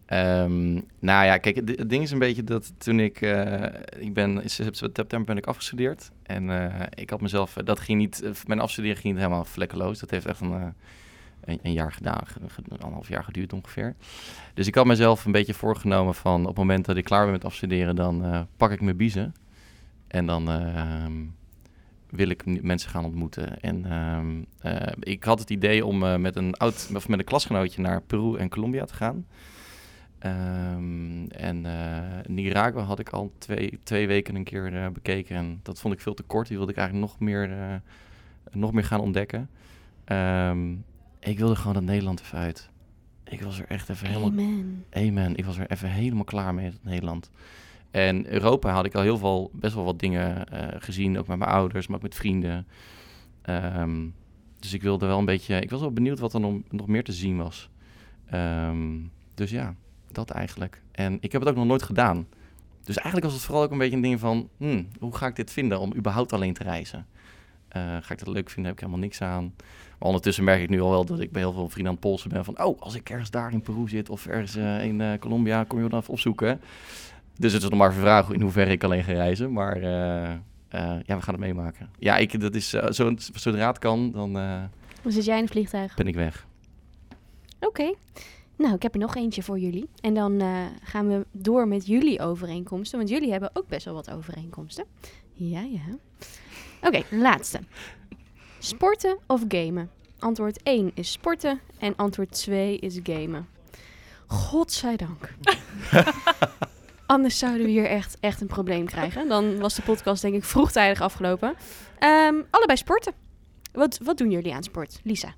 [0.05, 3.21] Ehm, nou ja, kijk, het, ding is een beetje dat toen ik...
[3.21, 3.65] eh,
[3.99, 6.11] ik ben, in september ben ik afgestudeerd.
[6.23, 7.53] En eh, ik had mezelf...
[7.53, 8.23] dat ging niet...
[8.47, 9.99] mijn afstuderen ging niet helemaal vlekkeloos.
[9.99, 10.67] Dat heeft echt een, eh,
[11.41, 12.27] een, een jaar gedaan.
[12.27, 13.95] ge- ge- Anderhalf jaar geduurd ongeveer.
[14.53, 16.41] Dus ik had mezelf een beetje voorgenomen van...
[16.41, 17.95] op het moment dat ik klaar ben met afstuderen...
[17.95, 19.33] dan eh, pak ik mijn biezen.
[20.07, 20.49] En dan...
[20.49, 21.13] ehm,
[22.09, 23.61] wil ik mensen gaan ontmoeten.
[23.61, 27.25] En ehm, eh, ik had het idee om eh, met een oud of met een
[27.25, 29.25] klasgenootje naar Peru en Colombia te gaan.
[30.19, 31.65] Ehm, en
[32.27, 35.35] Nicaragua had ik al twee, twee weken een keer bekeken.
[35.35, 36.47] En dat vond ik veel te kort.
[36.47, 37.49] Die wilde ik eigenlijk nog meer,
[38.51, 39.49] nog meer gaan ontdekken.
[41.29, 42.69] Ik wilde gewoon dat Nederland even uit.
[43.23, 44.29] Ik was er echt even helemaal...
[44.29, 44.85] Amen.
[44.89, 45.35] Amen.
[45.35, 47.31] Ik was er even helemaal klaar mee Nederland.
[47.91, 51.17] En Europa had ik al heel veel, best wel wat dingen eh, gezien.
[51.17, 52.67] Ook met mijn ouders, maar ook met vrienden.
[53.41, 54.07] Ehm,
[54.59, 55.61] dus ik wilde wel een beetje...
[55.61, 57.69] Ik was wel benieuwd wat er nog, nog meer te zien was.
[58.25, 58.97] Ehm,
[59.33, 59.75] dus ja,
[60.11, 60.81] dat eigenlijk.
[60.91, 62.27] En ik heb het ook nog nooit gedaan.
[62.83, 64.49] Dus eigenlijk was het vooral ook een beetje een ding van...
[64.57, 67.05] hmm, hoe ga ik dit vinden om überhaupt alleen te reizen?
[67.71, 68.65] Eh, ga ik dat leuk vinden?
[68.65, 69.53] Heb ik helemaal niks aan.
[69.99, 72.07] Maar ondertussen merk ik nu al wel dat ik bij heel veel vrienden aan het
[72.09, 72.63] polsen ben van...
[72.63, 75.83] oh, als ik ergens daar in Peru zit of ergens eh, in eh, Colombia, kom
[75.83, 76.61] je dan even opzoeken.
[77.37, 79.53] Dus het is nog maar een vraag in hoeverre ik alleen ga reizen.
[79.53, 79.81] Maar
[81.05, 81.89] ja, we gaan het meemaken.
[81.99, 85.95] Ja, ik, dat is, zo, zodra het kan, dan Dan zit jij in het vliegtuig.
[85.95, 86.45] ben ik weg.
[87.59, 87.93] Oké.
[88.57, 89.89] Nou, ik heb er nog eentje voor jullie.
[90.01, 90.41] En dan
[90.83, 92.97] gaan we door met jullie overeenkomsten.
[92.97, 94.85] Want jullie hebben ook best wel wat overeenkomsten.
[95.33, 95.97] Ja, ja.
[96.81, 97.59] Oké, laatste.
[98.59, 99.89] Sporten of gamen?
[100.19, 103.47] Antwoord 1 is sporten en antwoord 2 is gamen.
[104.27, 105.33] Godzijdank.
[107.05, 109.27] Anders zouden we hier echt, echt een probleem krijgen.
[109.27, 111.55] Dan was de podcast denk ik vroegtijdig afgelopen.
[111.99, 113.13] Ehm, allebei sporten.
[113.71, 114.99] Wat, wat doen jullie aan sport?
[115.03, 115.33] Lisa?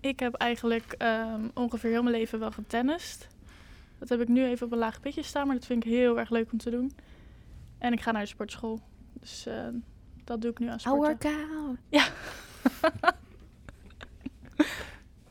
[0.00, 3.28] Ik heb eigenlijk ehm, ongeveer heel mijn leven wel getennist.
[3.98, 6.18] Dat heb ik nu even op een laag pitje staan, maar dat vind ik heel
[6.18, 6.92] erg leuk om te doen.
[7.78, 8.80] En ik ga naar de sportschool.
[9.12, 9.54] Dus eh,
[10.24, 11.30] dat doe ik nu aan sporten.
[11.32, 11.76] workout.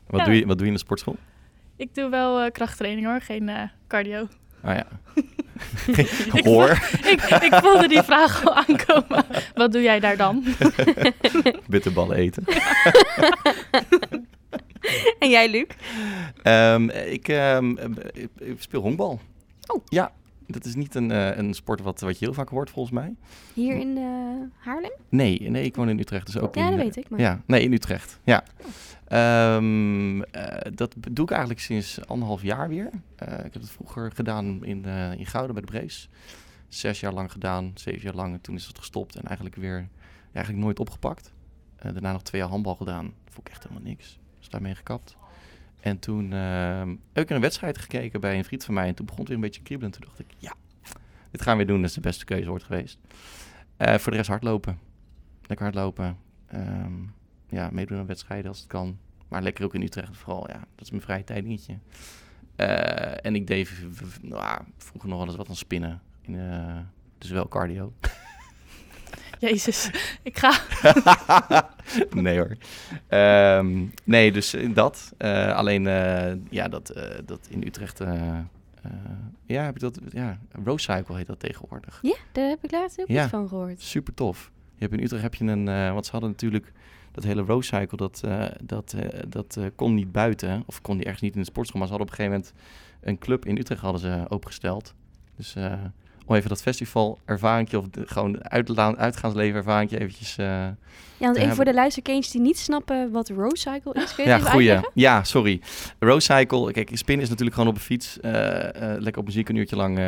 [0.06, 0.24] Wat, Ja.
[0.26, 1.16] doe je, wat doe je in de sportschool?
[1.76, 4.28] Ik doe wel eh, krachttraining hoor, geen eh, cardio.
[4.62, 4.86] Ah ja.
[6.34, 6.70] Ik- Hoor,
[7.04, 9.24] ik, ik voelde die vraag al aankomen.
[9.54, 10.44] Wat doe jij daar dan?
[11.68, 12.44] bitterballen eten.
[15.18, 15.66] En jij, Luc?
[16.42, 17.70] Ehm, ik, ehm,
[18.12, 19.20] ik, ik speel honkbal.
[19.66, 19.82] Oh.
[19.88, 20.12] Ja,
[20.46, 23.14] dat is niet een, eh, een sport wat, wat je heel vaak hoort volgens mij.
[23.54, 24.92] Hier in eh, Haarlem?
[25.08, 26.70] Nee, nee, ik woon in Utrecht, dus ook Ja, in...
[26.70, 27.10] dat eh, weet ik.
[27.10, 27.20] Maar...
[27.20, 28.20] Ja, nee, in Utrecht.
[28.24, 28.44] Ja.
[29.04, 32.90] Ehm, eh, dat doe ik eigenlijk sinds anderhalf jaar weer.
[33.18, 34.84] Ik heb het vroeger gedaan in,
[35.18, 36.08] in Gouden bij de Brees.
[36.68, 38.32] Zes jaar lang gedaan, zeven jaar lang.
[38.32, 39.88] En toen is het gestopt en eigenlijk weer
[40.32, 41.32] eigenlijk nooit opgepakt.
[41.76, 43.04] Daarna nog twee jaar handbal gedaan.
[43.04, 44.18] Dat vond ik echt helemaal niks.
[44.38, 45.16] Dus daarmee gekapt.
[45.82, 48.86] En toen ehm, heb ik een wedstrijd gekeken bij een vriend van mij.
[48.86, 49.92] En toen begon het weer een beetje kriebelen.
[49.92, 50.54] En toen dacht ik, ja,
[51.30, 51.80] dit gaan we doen.
[51.80, 52.98] Dat is de beste keuze ooit geweest.
[53.76, 54.78] Eh, voor de rest hardlopen.
[55.46, 56.16] Lekker hardlopen.
[56.46, 56.92] Ehm,
[57.48, 58.98] ja, meedoen aan wedstrijden als het kan.
[59.28, 60.58] Maar lekker ook in Utrecht vooral, ja.
[60.74, 61.78] Dat is mijn vrije tijd dingetje.
[62.56, 63.70] Eh, en ik deed
[64.22, 66.02] nou, vroeger nog wel eens wat aan spinnen.
[66.20, 66.78] In, eh,
[67.18, 67.92] dus wel cardio.
[69.50, 69.90] Jezus,
[70.22, 70.52] ik ga.
[72.22, 72.56] nee hoor.
[73.08, 75.12] Ehm, nee, dus eh, dat.
[75.18, 77.98] Eh, alleen, eh, ja, dat, eh, dat in Utrecht...
[79.46, 79.98] ja, heb ik dat...
[80.10, 81.98] Ja, Rose Cycle heet dat tegenwoordig.
[82.02, 83.22] Ja, daar heb ik laatst ook Ja.
[83.22, 83.80] iets van gehoord.
[83.80, 84.50] Super tof.
[84.74, 86.72] Je hebt in Utrecht heb je een, eh want ze hadden natuurlijk
[87.12, 90.94] dat hele Rose Cycle, dat, eh, dat, eh, dat eh, kon niet buiten, of kon
[90.96, 92.60] die ergens niet in de sportschool, maar ze hadden op een gegeven moment
[93.00, 94.94] een club in Utrecht hadden ze opengesteld.
[95.36, 95.72] Dus eh,
[96.26, 100.38] om even dat festival ervaringje of de, gewoon uitla- uitgaansleven ervaringje eventjes...
[100.38, 100.74] eh, Ja,
[101.18, 104.14] want even voor de luisterkindjes die niet snappen wat Road Cycle is.
[104.14, 104.80] Kun je Ja, goeie.
[104.94, 105.60] Ja, sorry.
[105.98, 106.72] Roadcycle.
[106.72, 108.20] Kijk, spin is natuurlijk gewoon op een fiets.
[108.20, 109.98] eh, eh, lekker op muziek een uurtje lang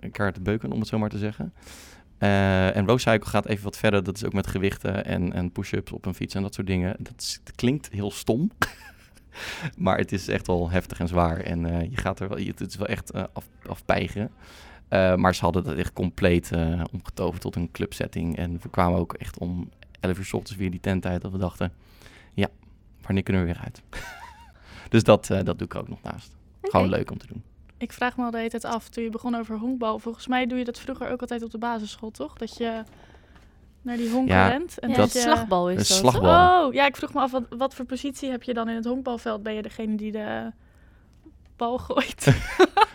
[0.00, 1.52] een kaart beuken, om het zo maar te zeggen.
[2.18, 4.02] En Roadcycle gaat even wat verder.
[4.04, 6.96] Dat is ook met gewichten en, en push-ups op een fiets en dat soort dingen.
[6.98, 8.50] Dat is- het klinkt heel stom.
[9.76, 11.36] maar het is echt wel heftig en zwaar.
[11.40, 13.22] En je gaat er wel, het is wel echt eh,
[14.94, 18.36] Eh, maar ze hadden dat echt compleet eh, omgetoverd tot een clubsetting.
[18.36, 21.22] En we kwamen ook echt om 11 uur s ochtends weer die tent uit.
[21.22, 21.72] Dat we dachten,
[22.34, 22.48] ja,
[23.02, 23.82] wanneer kunnen we weer uit?
[24.88, 26.36] dus dat, eh, dat doe ik ook nog naast.
[26.62, 27.42] Gewoon leuk om te doen.
[27.78, 30.46] Ik vraag me al de hele tijd af, toen je begon over honkbal, volgens mij
[30.46, 32.32] doe je dat vroeger ook altijd op de basisschool, toch?
[32.36, 32.82] Dat je
[33.82, 34.78] naar die honken Ja, rent.
[34.78, 35.18] En Ja, dat je...
[35.18, 36.12] slagbal is Een dat.
[36.12, 36.66] slagbal.
[36.66, 38.84] Oh, ja, ik vroeg me af, wat, wat voor positie heb je dan in het
[38.84, 39.42] honkbalveld?
[39.42, 40.52] Ben je degene die de
[41.56, 42.26] bal gooit?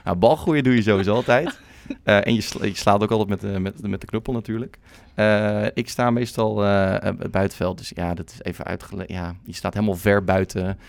[0.04, 1.60] Nou, balgooien doe je sowieso altijd.
[2.04, 4.78] Eh, en je, sla- je slaat ook altijd met de, met, met de knuppel natuurlijk.
[5.15, 7.78] Eh, ik sta meestal eh eh, buitenveld.
[7.78, 9.10] Dus ja, dat is even uitgelegd.
[9.10, 10.80] Ja, je staat helemaal ver buiten.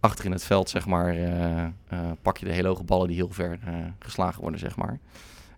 [0.00, 1.08] Achter in het veld, zeg maar.
[1.14, 1.70] eh, eh,
[2.22, 4.98] pak je de hele hoge ballen die heel ver eh, geslagen worden, zeg maar.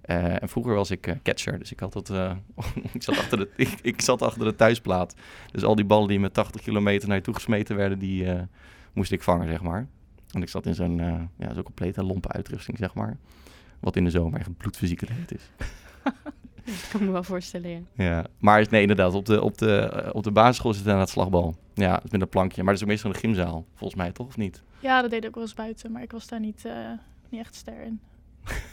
[0.03, 1.59] Eh, en vroeger was ik eh, catcher.
[1.59, 2.33] Dus ik, had dat, eh,
[2.93, 3.49] ik, zat achter de,
[3.83, 5.15] ik, zat achter de thuisplaat.
[5.53, 8.41] Dus al die ballen die met 80 kilometer naar je toe gesmeten werden, die eh,
[8.93, 9.87] moest ik vangen, zeg maar.
[10.31, 13.17] En ik zat in zo'n eh, ja, zo'n complete lompe uitrusting, zeg maar.
[13.83, 15.51] Wat in de zomer echt bloedfysieke leed is.
[16.65, 17.81] Dat kan me wel voorstellen, ja.
[17.93, 21.55] Ja, maar nee, inderdaad, op de, op de, op de basisschool is het inderdaad slagbal.
[21.75, 22.63] Ja, met een plankje.
[22.63, 24.63] Maar dat is ook meestal in de gymzaal, volgens mij toch, of niet?
[24.83, 26.91] ja, dat deed ik ook wel eens buiten, maar ik was daar niet, eh,
[27.29, 28.01] niet echt ster in.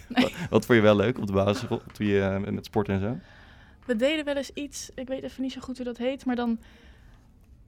[0.49, 3.17] Wat vond je wel leuk op de basisschool, toen je eh, met sport en zo?
[3.85, 6.35] We deden wel eens iets, ik weet even niet zo goed hoe dat heet, maar
[6.35, 6.59] dan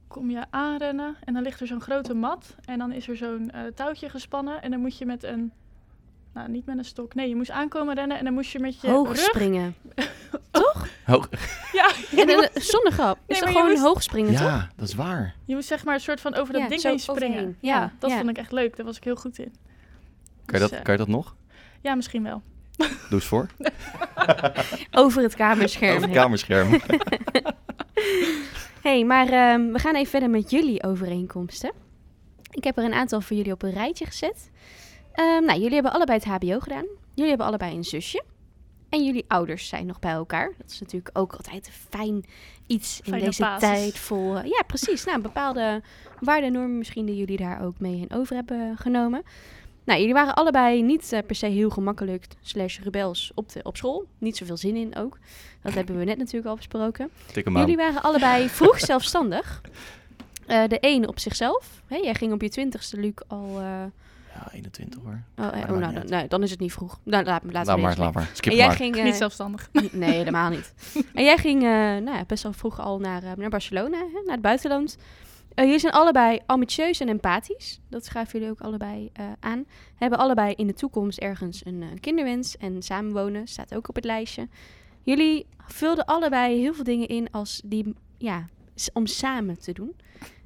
[0.08, 3.52] kom je aanrennen en dan ligt er zo'n grote mat en dan is er zo'n
[3.52, 5.52] eh, touwtje gespannen en dan moet je met een,
[6.34, 8.82] nou niet met een stok, nee, je moest aankomen rennen en dan moest je met
[8.82, 9.76] je Hoog rug, springen.
[11.06, 11.30] Hoog.
[11.74, 13.18] ja, Ja, de- de- zonder grap.
[13.28, 14.42] Nee, is gewoon moest- hoog springen, toch?
[14.42, 15.36] Ja, dat is waar.
[15.46, 17.58] je moest zeg maar een soort van over dat Ja, ding heen springen.
[17.62, 18.18] Ja, Ja, dat ja.
[18.18, 19.54] vond ik echt leuk, daar was ik heel goed in.
[19.54, 19.54] Kan
[20.46, 21.36] je Dus, dat, eh, kan je dat nog?
[21.82, 22.42] Ja, misschien wel.
[22.78, 23.48] Doe eens voor.
[24.92, 26.16] Over het kamerscherm Over heen.
[26.18, 26.70] kamerscherm.
[28.82, 31.72] hey, maar ehm, we gaan even verder met jullie overeenkomsten.
[32.52, 34.50] Ik heb er een aantal voor jullie op een rijtje gezet.
[35.14, 36.86] Ehm, nou, jullie hebben allebei het HBO gedaan.
[37.14, 38.24] Jullie hebben allebei een zusje.
[38.90, 40.54] En jullie ouders zijn nog bij elkaar.
[40.58, 42.26] Dat is natuurlijk ook altijd een fijn
[42.68, 43.70] iets in Fijne deze basis.
[43.70, 44.38] tijd vol.
[44.38, 45.06] eh, ja, precies.
[45.06, 45.82] Nou, bepaalde
[46.20, 49.24] waarden en normen misschien die jullie daar ook mee in over hebben genomen.
[49.84, 53.78] Nou, jullie waren allebei niet eh, per se heel gemakkelijk slash rebels op, de, op
[53.78, 54.06] school.
[54.18, 55.18] Niet zoveel zin in ook.
[55.62, 57.10] Dat hebben we net natuurlijk al besproken.
[57.34, 59.62] Jullie waren allebei vroeg zelfstandig.
[60.48, 61.82] Eh, de een op zichzelf.
[61.88, 63.60] Hè, jij ging op je twintigste, Luc, al...
[64.34, 65.22] eh, Ja, 21 hoor.
[65.38, 67.00] oh, eh, oh, nou, dan, nee, dan is het niet vroeg.
[67.04, 68.30] Nou, laat, laten Laat we maar, laat maar.
[68.34, 68.76] Skip En jij maar.
[68.76, 68.96] ging...
[68.96, 69.70] eh, Niet zelfstandig.
[69.92, 70.74] Nee, helemaal niet.
[71.14, 74.22] En jij ging eh, nou ja, best wel vroeg al naar, eh, naar Barcelona, hè,
[74.26, 74.98] naar het buitenland.
[75.56, 77.80] Eh, jullie zijn allebei ambitieus en empathisch.
[77.90, 79.66] Dat schuiven jullie ook allebei eh, aan.
[79.96, 82.58] Hebben allebei in de toekomst ergens een eh, kinderwens.
[82.58, 84.48] En samenwonen staat ook op het lijstje.
[85.04, 88.46] Jullie vulden allebei heel veel dingen in als die, ja,
[88.94, 89.96] om samen te doen.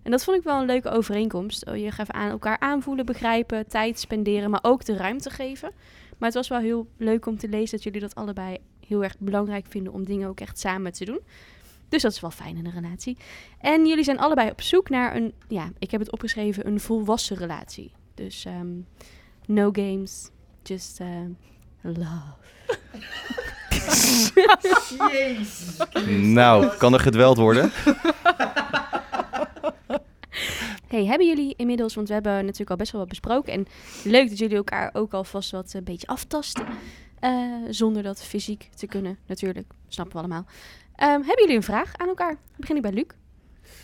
[0.06, 1.66] En dat vond ik wel een leuke overeenkomst.
[1.66, 5.72] Oh, Je gaat aan elkaar aanvoelen, begrijpen, tijd spenderen, maar ook de ruimte geven.
[6.18, 9.16] Maar het was wel heel leuk om te lezen dat jullie dat allebei heel erg
[9.20, 11.20] belangrijk vinden om dingen ook echt samen te doen.
[11.90, 13.18] Dus dat is wel fijn in een relatie.
[13.60, 17.38] En jullie zijn allebei op zoek naar een, ja, ik heb het opgeschreven, een volwassen
[17.38, 17.92] relatie.
[18.14, 18.68] Dus ehm,
[19.46, 20.30] no games,
[20.64, 21.08] just eh,
[21.82, 22.34] love.
[26.08, 27.72] Nou, kan er gedweld worden?
[30.88, 33.54] Hey, hebben jullie inmiddels, want we hebben natuurlijk al best wel wat besproken.
[33.54, 33.66] En
[34.04, 36.66] leuk dat jullie elkaar ook alvast wat een beetje aftasten.
[37.20, 37.32] eh,
[37.70, 39.72] zonder dat fysiek te kunnen, natuurlijk.
[39.88, 40.46] Snappen we allemaal.
[40.96, 42.32] Ehm, hebben jullie een vraag aan elkaar?
[42.34, 43.06] Dan begin ik bij Luc.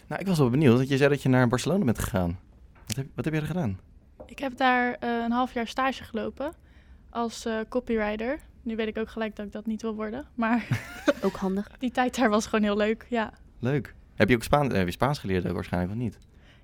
[0.07, 0.77] Nou, ik was wel benieuwd.
[0.77, 2.39] Dat je zei dat je naar Barcelona bent gegaan.
[2.87, 3.79] Wat heb, wat heb je er gedaan?
[4.25, 6.53] Ik heb daar eh, een half jaar stage gelopen
[7.09, 8.39] als eh, copywriter.
[8.63, 10.25] Nu weet ik ook gelijk dat ik dat niet wil worden.
[10.35, 10.67] Maar
[11.23, 11.67] Ook handig.
[11.79, 13.05] die tijd daar was gewoon heel leuk.
[13.09, 13.95] Ja, Leuk.
[14.15, 16.19] Heb je ook Spaans, heb je Spaans geleerd ook waarschijnlijk, of niet?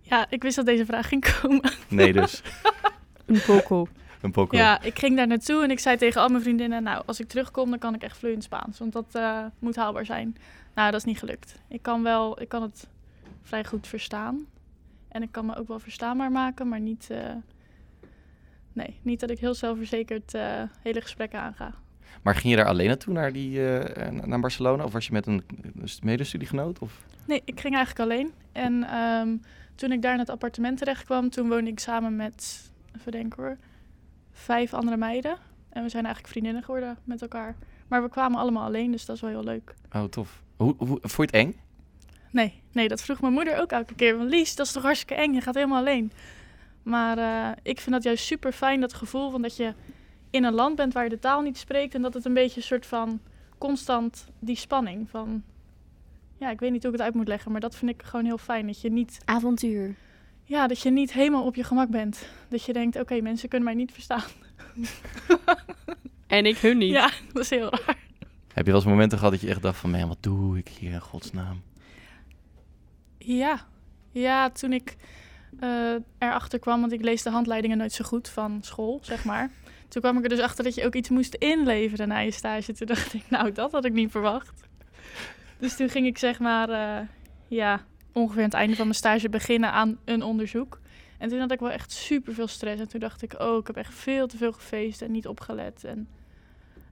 [0.10, 1.72] Ja ik wist dat deze vraag ging komen.
[1.88, 2.42] Nee, dus.
[3.26, 3.88] Een poco.
[4.22, 4.58] Een poco.
[4.58, 6.84] Ja, ik ging daar naartoe en ik zei tegen al mijn vriendinnen...
[6.84, 8.80] nou, als ik terugkom, dan kan ik echt vloeiend Spaans.
[8.80, 10.38] Want dat eh, moet haalbaar zijn.
[10.76, 11.56] Nou, dat is niet gelukt.
[11.68, 12.88] Ik kan, wel, ik kan het
[13.44, 14.46] vrij goed verstaan.
[15.08, 17.08] En ik kan me ook wel verstaanbaar maken, maar niet...
[17.10, 17.36] eh,
[18.74, 21.74] nee, niet dat ik heel zelfverzekerd eh, hele gesprekken aanga.
[22.22, 24.84] Maar ging je daar alleen naartoe, naar, die, eh, naar Barcelona?
[24.84, 25.44] Of was je met een,
[25.76, 26.80] een medestudiegenoot?
[26.80, 27.04] Of?
[27.26, 28.32] Nee, ik ging eigenlijk alleen.
[28.52, 29.36] En ehm,
[29.78, 33.44] toen ik daar in het appartement terecht kwam, toen woonde ik samen met, even denken
[33.44, 33.58] hoor,
[34.32, 35.38] vijf andere meiden.
[35.70, 37.56] En we zijn eigenlijk vriendinnen geworden met elkaar.
[37.88, 39.74] Maar we kwamen allemaal alleen, dus dat is wel heel leuk.
[39.92, 40.42] Oh, tof.
[40.56, 41.56] Hoe, hoe, vond je het eng?
[42.32, 44.18] Nee, nee, dat vroeg mijn moeder ook elke keer.
[44.18, 46.12] Van Lies, dat is toch hartstikke eng, je gaat helemaal alleen.
[46.84, 49.74] Maar eh, ik vind dat juist super fijn, dat gevoel van dat je
[50.30, 51.96] in een land bent waar je de taal niet spreekt.
[51.96, 53.20] En dat het een beetje een soort van
[53.58, 55.44] constant die spanning van...
[56.40, 58.26] Ja, ik weet niet hoe ik het uit moet leggen, maar dat vind ik gewoon
[58.26, 58.68] heel fijn.
[58.68, 59.96] Dat je niet, Avontuur.
[60.44, 62.30] ja, dat je niet helemaal op je gemak bent.
[62.50, 64.24] Dat je denkt, oké, mensen kunnen mij niet verstaan.
[66.28, 66.92] En ik hun niet.
[66.92, 67.98] Ja, dat is heel raar.
[68.54, 69.90] Heb je wel eens momenten gehad dat je echt dacht van...
[69.92, 71.62] Man, wat doe ik hier in godsnaam?
[73.18, 73.66] Ja,
[74.12, 74.96] ja toen ik
[75.60, 79.52] eh, erachter kwam, want ik lees de handleidingen nooit zo goed van school, zeg maar.
[79.88, 82.74] Toen kwam ik er dus achter dat je ook iets moest inleveren na je stage.
[82.74, 84.68] Toen dacht ik, nou, dat had ik niet verwacht.
[85.60, 87.08] Dus toen ging ik zeg maar, eh,
[87.48, 87.82] ja,
[88.14, 90.80] ongeveer aan het einde van mijn stage beginnen aan een onderzoek.
[91.18, 92.82] En toen had ik wel echt super veel stress.
[92.82, 95.84] En toen dacht ik, oh, ik heb echt veel te veel gefeest en niet opgelet.
[95.84, 96.08] En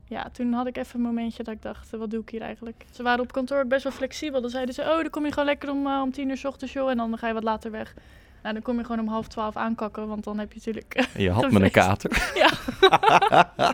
[0.08, 2.86] ja, toen had ik even een momentje dat ik dacht, wat doe ik hier eigenlijk?
[2.92, 4.42] Ze waren op kantoor best wel flexibel.
[4.42, 6.46] Dan zeiden ze, oh, dan kom je gewoon lekker om, eh, om tien uur 's
[6.46, 6.90] ochtends, joh.
[6.90, 7.94] En dan ga je wat later weg.
[8.42, 11.08] Nou, dan kom je gewoon om half twaalf aankakken, want dan heb je natuurlijk...
[11.18, 12.32] Je had met een kater.
[12.36, 12.50] ja.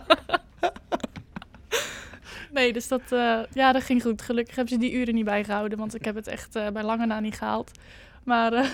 [2.52, 4.22] nee, dus dat, eh, ja, dat ging goed.
[4.22, 7.06] Gelukkig hebben ze die uren niet bijgehouden, want ik heb het echt eh, bij lange
[7.06, 7.70] na niet gehaald.
[8.24, 8.68] Maar eh,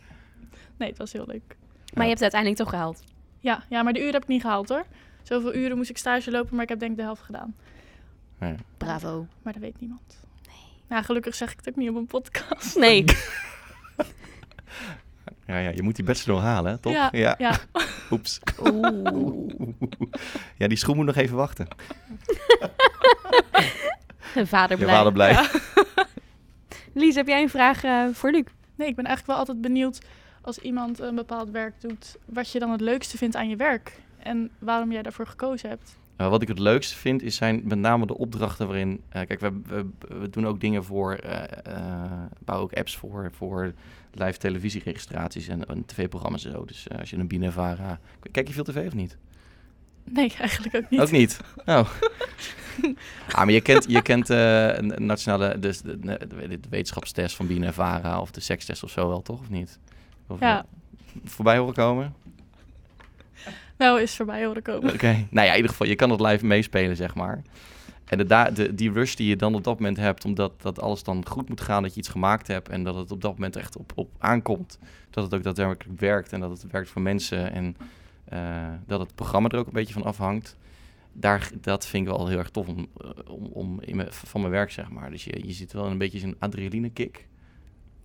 [0.78, 1.56] nee, het was heel leuk.
[1.94, 3.02] Maar je hebt het uiteindelijk toch gehaald.
[3.40, 4.84] Ja, ja, maar de uren heb ik niet gehaald hoor.
[5.22, 7.54] Zoveel uren moest ik stage lopen, maar ik heb denk ik de helft gedaan.
[8.40, 8.54] Ja.
[8.76, 9.26] Bravo.
[9.42, 10.18] Maar dat weet niemand.
[10.46, 10.82] Nee.
[10.88, 12.76] Nou, gelukkig zeg ik het ook niet op een podcast.
[12.76, 13.04] Nee.
[15.46, 16.92] Ja, ja, je moet die bachelor halen, toch?
[16.92, 17.58] Ja, ja.
[18.10, 18.40] Oeps.
[18.60, 19.50] Oeh.
[20.56, 21.68] Ja, die schoen moet nog even wachten.
[24.54, 24.94] Vader Je blij.
[24.96, 25.32] vader blij.
[25.32, 25.48] Ja.
[27.00, 28.44] Lies, heb jij een vraag eh, voor Luc?
[28.74, 30.00] Nee, ik ben eigenlijk wel altijd benieuwd
[30.40, 33.92] als iemand een bepaald werk doet, wat je dan het leukste vindt aan je werk
[34.18, 35.96] en waarom jij daarvoor gekozen hebt.
[36.18, 39.00] Uh, wat ik het leukste vind, is zijn met name de opdrachten waarin...
[39.08, 39.86] eh, kijk, we, we,
[40.20, 41.14] we doen ook dingen voor...
[41.14, 41.42] eh
[41.76, 42.12] eh,
[42.44, 43.72] bouwen ook apps voor, voor
[44.12, 46.64] live televisieregistraties en, en tv-programma's en zo.
[46.64, 48.00] Dus eh, als je een Binevara...
[48.30, 49.16] Kijk je veel tv of niet?
[50.04, 51.00] Nee, eigenlijk ook niet.
[51.00, 51.40] Ook niet?
[51.64, 51.66] Oh.
[53.28, 55.58] ah, maar je kent, je kent eh, een nationale...
[55.58, 59.40] Dus de, de, wetenschapstest van Binevara of de sekstest of zo wel, toch?
[59.40, 59.78] Of niet?
[60.26, 60.64] Of, Ja.
[61.24, 62.14] voorbij horen komen?
[63.78, 64.92] Nou, is voorbij horen komen.
[64.92, 65.26] Oké.
[65.30, 67.42] Nou ja, in ieder geval, je kan het live meespelen, zeg maar.
[68.04, 71.02] En de, de, die rush die je dan op dat moment hebt, omdat dat alles
[71.02, 73.56] dan goed moet gaan, dat je iets gemaakt hebt en dat het op dat moment
[73.56, 74.78] echt op, op aankomt.
[75.10, 77.76] Dat het ook daadwerkelijk werkt en dat het werkt voor mensen en
[78.86, 80.56] dat het programma er ook een beetje van afhangt.
[81.12, 84.52] Daar, dat vind ik wel heel erg tof om, eh, om, om in van mijn
[84.52, 85.10] werk, zeg maar.
[85.10, 87.28] Dus je, je zit wel in een beetje zo'n adrenaline kick.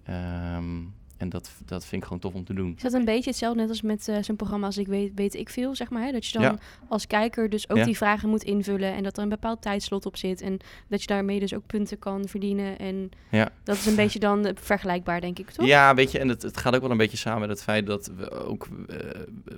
[0.03, 0.83] Ehm,
[1.17, 2.73] en dat, dat vind ik gewoon tof om te doen.
[2.75, 5.33] Is dat een beetje hetzelfde net als met eh, zo'n programma als ik weet, weet
[5.35, 6.03] ik veel, zeg maar?
[6.03, 6.11] Hè?
[6.11, 6.55] Dat je dan Ja.
[6.87, 7.83] als kijker dus ook Ja.
[7.85, 11.07] die vragen moet invullen en dat er een bepaald tijdslot op zit en dat je
[11.07, 12.77] daarmee dus ook punten kan verdienen.
[12.79, 13.49] En Ja.
[13.63, 15.65] dat is een beetje dan eh, vergelijkbaar, denk ik, toch?
[15.65, 17.85] Ja, weet je, en het, het gaat ook wel een beetje samen met het feit
[17.85, 18.97] dat we ook eh,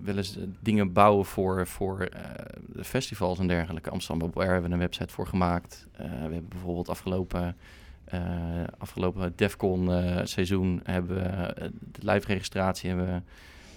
[0.04, 2.22] wel eens dingen bouwen voor, voor eh,
[2.68, 3.90] de festivals en dergelijke.
[3.90, 5.88] Amsterdam Air hebben we een website voor gemaakt.
[5.92, 7.56] Eh, we hebben bijvoorbeeld afgelopen,
[8.78, 13.26] afgelopen Defcon eh, seizoen hebben we eh, de live registratie hebben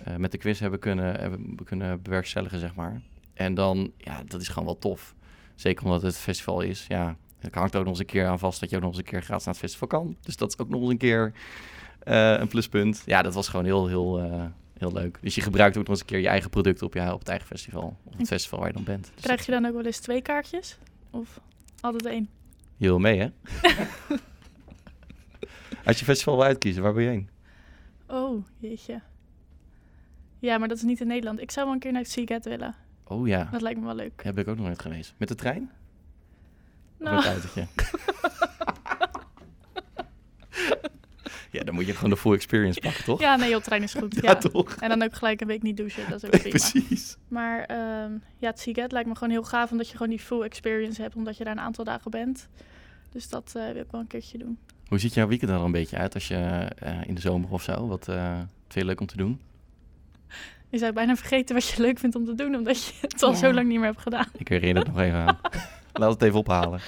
[0.04, 3.00] eh, met de quiz hebben kunnen, hebben we kunnen bewerkstelligen, zeg maar.
[3.34, 5.14] En dan, ja, dat is gewoon wel tof.
[5.54, 7.16] Zeker omdat het festival is, ja.
[7.38, 9.04] Het hangt ook nog eens een keer aan vast dat je ook nog eens een
[9.04, 10.16] keer gratis naar het festival kan.
[10.20, 11.32] Dus dat is ook nog eens een keer
[11.98, 13.02] eh, een pluspunt.
[13.06, 14.44] Ja, dat was gewoon heel, heel, eh,
[14.78, 15.18] heel leuk.
[15.20, 17.28] Dus je gebruikt ook nog eens een keer je eigen producten op, je, op het
[17.28, 17.96] eigen festival.
[18.04, 19.10] Of het festival waar je dan bent.
[19.14, 20.78] Dus Krijg je dan ook wel eens twee kaartjes?
[21.10, 21.40] Of
[21.80, 22.28] altijd één?
[22.82, 23.28] Je wil mee, hè?
[25.86, 27.28] Als je festival wil uitkiezen, waar ben je heen?
[28.06, 29.00] Oh, jeetje.
[30.38, 31.40] Ja, maar dat is niet in Nederland.
[31.40, 32.74] Ik zou wel een keer naar het Seagate willen.
[33.04, 34.22] Oh ja, Dat lijkt me wel leuk.
[34.22, 35.14] ben ik ook nog nooit geweest.
[35.16, 35.70] Met de trein?
[36.98, 38.51] Of Nou, met het
[41.52, 43.20] ja, dan moet je gewoon de full experience pakken, toch?
[43.20, 44.14] ja, nee, op trein is goed.
[44.22, 44.34] Ja, Ja.
[44.34, 44.74] toch?
[44.78, 46.10] En dan ook gelijk een week niet douchen.
[46.10, 46.48] Dat is ook prima.
[46.70, 47.16] Precies.
[47.28, 50.42] Maar ehm, ja, het Seagate lijkt me gewoon heel gaaf omdat je gewoon die full
[50.42, 52.48] experience hebt, omdat je daar een aantal dagen bent.
[53.10, 54.58] Dus dat eh, wil ik wel een keertje doen.
[54.88, 57.50] Hoe ziet jouw weekend er dan een beetje uit als je eh, in de zomer
[57.50, 57.86] of zo?
[57.86, 59.40] Wat vind je leuk om te doen?
[60.68, 63.30] Je zou bijna vergeten wat je leuk vindt om te doen, omdat je het al
[63.30, 63.36] Ja.
[63.36, 64.26] zo lang niet meer hebt gedaan.
[64.36, 65.38] Ik herinner het nog even aan.
[65.92, 66.80] Laat het even ophalen.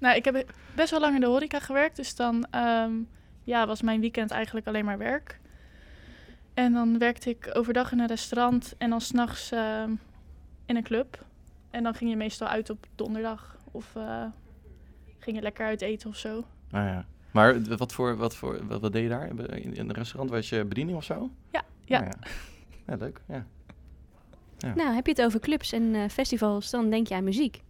[0.00, 0.44] Nou, ik heb
[0.74, 2.92] best wel lang in de horeca gewerkt, dus dan ehm,
[3.48, 5.40] ja, was mijn weekend eigenlijk alleen maar werk.
[6.54, 9.90] En dan werkte ik overdag in een restaurant en dan s'nachts ehm
[10.66, 11.24] in een club.
[11.70, 14.24] En dan ging je meestal uit op donderdag of eh,
[15.18, 16.44] ging je lekker uit eten of zo.
[16.70, 17.06] Ah, ja.
[17.30, 19.26] Maar wat, voor, wat, voor, wat, wat deed je daar?
[19.28, 21.30] In, in een restaurant was je bediening of zo?
[21.50, 21.98] Ja, ja.
[21.98, 22.30] Ah, ja.
[22.86, 23.20] Ja, leuk.
[23.28, 23.44] Ja.
[24.74, 27.62] Nou, heb je het over clubs en eh, festivals, dan denk je aan muziek.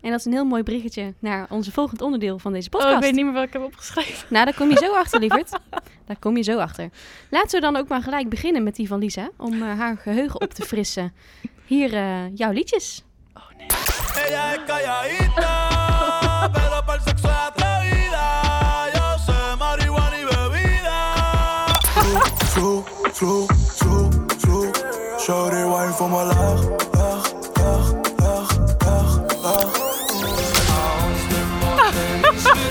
[0.00, 2.94] En dat is een heel mooi bruggetje naar onze volgend onderdeel van deze Oh, podcast.
[2.96, 4.26] ik weet niet meer wat ik heb opgeschreven.
[4.30, 5.50] Nou, daar kom je zo achter, lieverd.
[6.06, 6.88] Daar kom je zo achter.
[7.30, 10.40] Laten we dan ook maar gelijk beginnen met die van Lisa, om eh, haar geheugen
[10.40, 11.12] op te frissen.
[11.66, 13.02] Hier, eh, jouw liedjes.
[14.26, 15.68] Ella es calladita,
[16.54, 18.26] pero para el sexo es atrevida.
[18.94, 21.04] Yo sé marihuana y bebida.
[22.54, 22.82] True,
[23.12, 23.46] true,
[23.78, 24.08] true,
[24.40, 24.70] true.
[25.18, 26.60] Shorty wine voor me laag,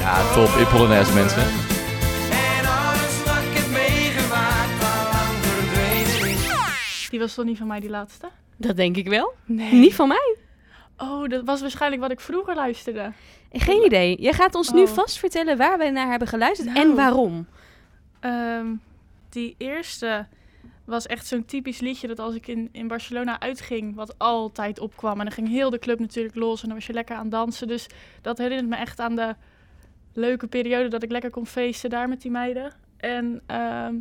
[0.07, 0.49] Ja, top.
[0.59, 1.41] In Polonaise, mensen.
[1.41, 7.07] En alles wat ik heb meegemaakt, al lang verdwenen is.
[7.09, 8.29] Die was toch niet van mij, die laatste?
[8.57, 9.33] Dat denk ik wel.
[9.45, 9.73] Nee.
[9.73, 10.35] Niet van mij.
[10.97, 13.11] Oh, dat was waarschijnlijk wat ik vroeger luisterde.
[13.51, 14.21] Geen idee.
[14.21, 14.87] Jij gaat ons nu Oh.
[14.87, 16.79] vast vertellen waar wij naar hebben geluisterd Nou.
[16.89, 17.47] en waarom.
[18.19, 18.65] Ehm,
[19.29, 20.27] die eerste
[20.85, 25.19] was echt zo'n typisch liedje dat als ik in, in Barcelona uitging, wat altijd opkwam.
[25.19, 27.31] En dan ging heel de club natuurlijk los en dan was je lekker aan het
[27.31, 27.67] dansen.
[27.67, 27.87] Dus
[28.21, 29.35] dat herinnert me echt aan de
[30.17, 32.73] leuke periode dat ik lekker kon feesten daar met die meiden.
[32.97, 33.95] En ehm,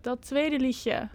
[0.00, 1.08] dat tweede liedje,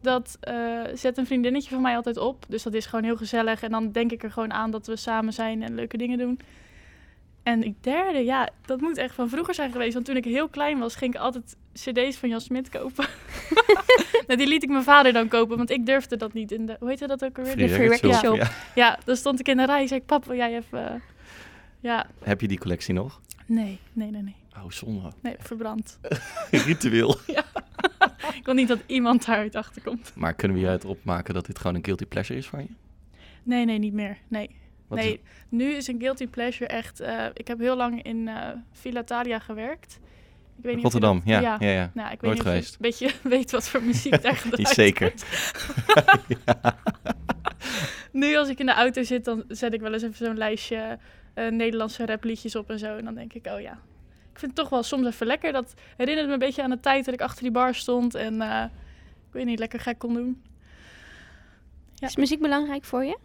[0.00, 2.44] dat eh, zet een vriendinnetje van mij altijd op.
[2.48, 3.62] Dus dat is gewoon heel gezellig.
[3.62, 6.38] En dan denk ik er gewoon aan dat we samen zijn en leuke dingen doen.
[7.42, 9.94] En die derde, ja, dat moet echt van vroeger zijn geweest.
[9.94, 13.06] Want toen ik heel klein was, ging ik altijd cd's van Jan Smit kopen.
[14.26, 16.76] nou, die liet ik mijn vader dan kopen, want ik durfde dat niet in de...
[16.78, 17.52] Hoe heette dat ook alweer?
[17.52, 18.50] Free De Free Record Shop, ja.
[18.74, 21.02] Ja, dan stond ik in de rij en zei ik, papa, wil jij even...
[21.82, 23.20] Ja, Heb je die collectie nog?
[23.46, 24.34] nee, nee, nee, nee.
[24.56, 25.12] Oh, zonde.
[25.22, 25.98] Nee, verbrand.
[26.66, 27.16] Ritueel.
[28.38, 30.12] ik wil niet dat iemand daaruit achterkomt.
[30.14, 32.68] Maar kunnen we hieruit opmaken dat dit gewoon een guilty pleasure is van je?
[33.42, 34.18] Nee, nee, niet meer.
[34.28, 34.50] Nee.
[34.86, 37.00] Wat is nee, nu is een guilty pleasure echt...
[37.00, 39.98] eh, ik heb heel lang in eh Villa Thalia gewerkt.
[40.58, 41.40] Ik weet niet Rotterdam, dat- ja.
[41.40, 41.56] ja.
[41.60, 42.76] ja, Nou, ik weet Nooit niet geweest.
[42.80, 45.12] of je een beetje weet wat voor muziek daar gedraaid Niet zeker.
[48.12, 50.98] Nu als ik in de auto zit, dan zet ik wel eens even zo'n lijstje
[51.34, 52.96] eh, Nederlandse rapliedjes op en zo.
[52.96, 53.78] En dan denk ik, oh ja.
[54.32, 55.52] Ik vind het toch wel soms even lekker.
[55.52, 58.40] Dat herinnert me een beetje aan de tijd dat ik achter die bar stond en
[58.40, 58.64] eh,
[59.26, 60.42] ik weet niet, lekker gek kon doen.
[61.94, 62.06] Ja.
[62.06, 63.18] Is muziek belangrijk voor je?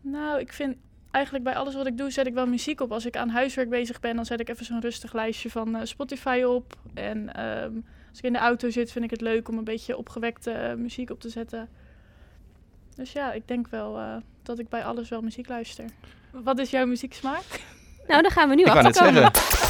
[0.00, 0.76] Nou, ik vind
[1.10, 2.92] eigenlijk bij alles wat ik doe, zet ik wel muziek op.
[2.92, 5.84] Als ik aan huiswerk bezig ben, dan zet ik even zo'n rustig lijstje van eh,
[5.84, 6.78] Spotify op.
[6.94, 7.72] En ehm,
[8.08, 11.10] als ik in de auto zit, vind ik het leuk om een beetje opgewekte muziek
[11.10, 11.68] op te zetten.
[12.94, 15.84] Dus ja, ik denk wel dat ik bij alles wel muziek luister.
[16.32, 17.44] Wat is jouw muzieksmaak?
[18.06, 19.67] Nou, daar gaan we nu Ik wou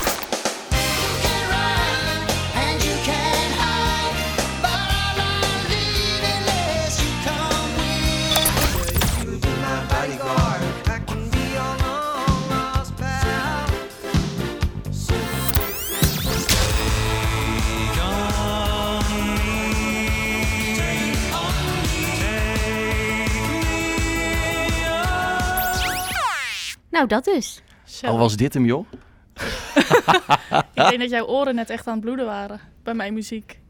[26.98, 27.62] Nou, dat dus.
[27.84, 28.06] Zo.
[28.06, 28.86] Al was dit hem, joh.
[30.74, 33.60] Ik denk dat jouw oren net echt aan het bloeden waren bij mijn muziek.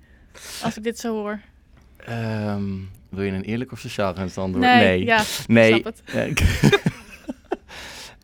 [0.63, 1.41] Als ik dit zo hoor.
[1.97, 2.65] Ehm,
[3.09, 4.53] wil je een eerlijk of sociaal antwoord?
[4.53, 5.05] Nee, nee.
[5.05, 5.83] ja, Nee.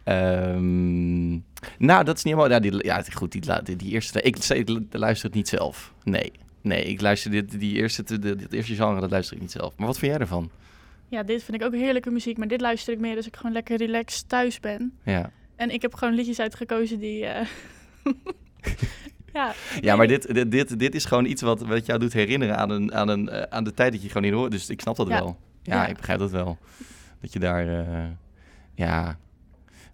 [0.05, 1.31] Ehm,
[1.79, 2.51] nou, dat is niet helemaal...
[2.51, 4.23] Ja, die, ja goed, die, die, die eerste...
[4.23, 5.93] Ik, ik luister het niet zelf.
[6.03, 6.33] Nee.
[6.61, 9.77] Nee, ik luister dit, die eerste, de, dit eerste genre, dat luister ik niet zelf.
[9.77, 10.51] Maar wat vind jij ervan?
[11.09, 13.53] Ja, dit vind ik ook heerlijke muziek, maar dit luister ik meer als ik gewoon
[13.53, 14.93] lekker relaxed thuis ben.
[15.05, 17.27] Ja, En ik heb gewoon liedjes uitgekozen die.
[17.27, 17.47] eh,
[19.33, 22.57] ja, ja maar dit, dit, dit, dit is gewoon iets wat, wat jou doet herinneren
[22.57, 24.51] aan, een, aan, een, eh, aan de tijd dat je gewoon niet hoort.
[24.51, 25.19] Dus ik snap dat Ja.
[25.19, 25.37] wel.
[25.63, 25.87] Ja, Ja.
[25.87, 26.59] ik begrijp dat wel.
[27.21, 27.69] Dat je daar...
[27.69, 28.05] eh,
[28.75, 29.19] ja...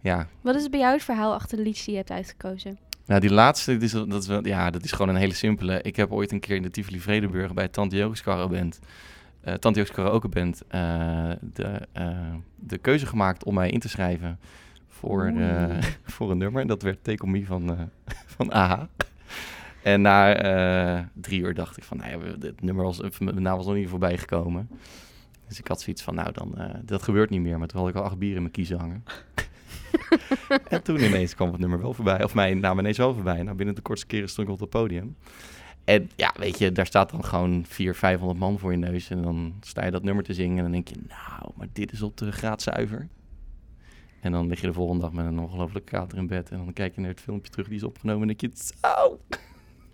[0.03, 2.79] Ja, Wat is bij jou het verhaal achter de liedjes die je hebt uitgekozen?
[3.07, 5.83] Nou, die laatste, dat is, dat is, wel- ja, dat is gewoon een hele simpele.
[5.83, 8.79] Ik heb ooit een keer in de Tivoli Vredenburg bij Tante Jo's Karaoke Band,
[9.40, 13.88] eh Tante Jo's Karaoke Band, eh, de, eh, de keuze gemaakt om mij in te
[13.88, 14.38] schrijven
[14.88, 15.33] voor,
[16.14, 16.66] voor een nummer.
[16.66, 17.90] Dat werd Take On Me van,
[18.37, 18.88] van AHA.
[19.83, 23.74] En na drie uur dacht ik van, nou ja, dit nummer was, naam was nog
[23.74, 24.68] niet voorbij gekomen.
[25.48, 27.59] Dus ik had zoiets van, nou dan, dat gebeurt niet meer.
[27.59, 29.05] Maar toen had ik al acht bieren in mijn kiezen hangen.
[30.68, 32.24] en toen ineens kwam het nummer wel voorbij.
[32.24, 33.42] Of mijn naam ineens wel voorbij.
[33.42, 35.16] Nou, binnen de kortste keren stond ik op het podium.
[35.90, 39.11] En ja, weet je, daar staat dan gewoon 400, 500 man voor je neus.
[39.11, 40.57] En dan sta je dat nummer te zingen.
[40.57, 43.09] En dan denk je, nou, maar dit is op de graadzuiver.
[44.20, 46.51] En dan lig je de volgende dag met een ongelofelijke kater in bed.
[46.51, 48.28] En dan kijk je naar het filmpje terug die is opgenomen.
[48.28, 49.20] En denk je, zo,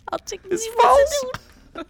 [0.03, 1.25] Had ik is vals.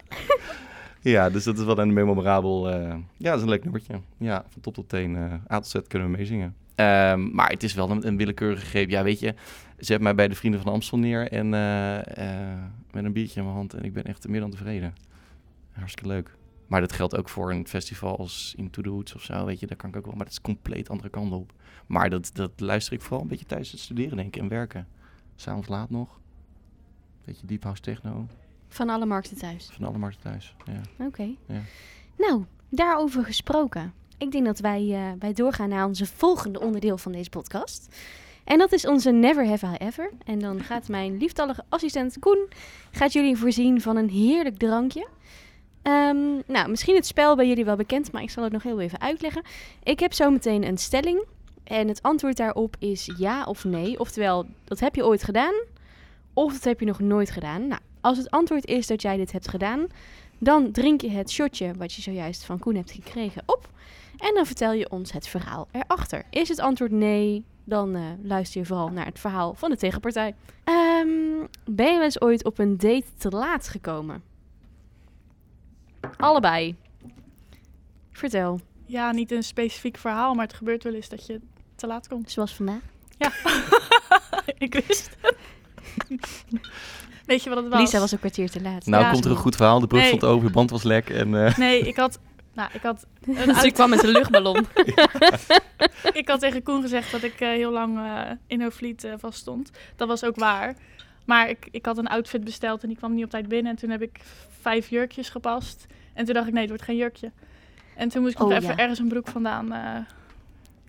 [1.02, 2.70] ja, dus dat is wel een memorabel...
[2.70, 4.02] eh, ja, dat is een leuk nummertje.
[4.18, 6.56] Ja, van top tot teen, eh A tot Z kunnen we meezingen.
[6.76, 8.90] Ehm, maar het is wel een, een willekeurige greep.
[8.90, 9.34] Ja, weet je,
[9.78, 13.46] zet mij bij de Vrienden van Amstel neer en eh, eh, met een biertje in
[13.46, 13.74] mijn hand.
[13.74, 14.94] En ik ben echt meer dan tevreden.
[15.72, 16.36] Hartstikke leuk.
[16.68, 19.68] maar dat geldt ook voor een festival als Into the Woods of zo, weet je.
[19.68, 21.54] Daar kan ik ook wel, maar dat is compleet andere kant op.
[21.88, 24.88] Maar dat, dat luister ik vooral een beetje tijdens het studeren, denk ik, en werken.
[25.36, 26.20] S'avonds laat nog.
[27.26, 28.28] Beetje deep house techno,
[28.68, 29.70] Van alle markten thuis.
[29.74, 30.56] van alle markten thuis.
[30.66, 31.06] Ja.
[31.06, 31.30] Oké.
[31.48, 31.62] Ja.
[32.18, 33.94] Nou, daarover gesproken.
[34.18, 37.96] Ik denk dat wij, eh, wij doorgaan naar onze volgende onderdeel van deze podcast.
[38.48, 40.10] En dat is onze Never Have I Ever.
[40.26, 42.48] En dan gaat mijn lieftallige assistent Koen
[42.92, 45.08] gaat jullie voorzien van een heerlijk drankje.
[45.82, 48.80] Ehm, nou, misschien het spel bij jullie wel bekend, maar ik zal het nog heel
[48.80, 49.44] even uitleggen.
[49.84, 51.26] Ik heb zo meteen een stelling.
[51.64, 54.00] En het antwoord daarop is ja of nee.
[54.00, 55.54] Oftewel, dat heb je ooit gedaan.
[56.34, 57.68] Of dat heb je nog nooit gedaan.
[57.68, 59.88] Nou, als het antwoord is dat jij dit hebt gedaan,
[60.38, 63.70] dan drink je het shotje wat je zojuist van Koen hebt gekregen op.
[64.18, 66.24] En dan vertel je ons het verhaal erachter.
[66.30, 70.36] Is het antwoord nee, dan eh, luister je vooral naar het verhaal van de tegenpartij.
[70.64, 71.08] Ehm,
[71.66, 74.24] ben je wel eens ooit op een date te laat gekomen?
[76.18, 76.76] Allebei.
[78.12, 81.42] Vertel, Ja, niet een specifiek verhaal, maar het gebeurt wel eens dat je
[81.76, 82.32] te laat komt.
[82.32, 82.82] zoals vandaag.
[84.58, 85.36] ik wist het.
[87.26, 87.80] Weet je wat het was?
[87.80, 88.86] Lisa was een kwartier te laat.
[88.86, 89.12] Nou Ja.
[89.12, 89.80] komt er een goed verhaal.
[89.80, 90.08] De brug Nee.
[90.10, 91.46] stond over, de band was lek en...
[91.46, 92.20] eh, Nee, ik had...
[92.58, 94.66] Nou, ik had, een Dus kwam met een luchtballon.
[96.22, 99.40] ik had tegen Koen gezegd dat ik eh, heel lang eh, in Hoofdvliet eh vast
[99.40, 99.72] stond.
[99.96, 100.76] Dat was ook waar.
[101.26, 103.72] Maar ik, ik had een outfit besteld en die kwam niet op tijd binnen.
[103.72, 104.20] En toen heb ik
[104.62, 105.86] vijf jurkjes gepast.
[106.14, 107.32] En toen dacht ik, nee, het wordt geen jurkje.
[107.96, 108.78] En toen moest ik nog Oh, even ja.
[108.78, 110.00] ergens een broek vandaan eh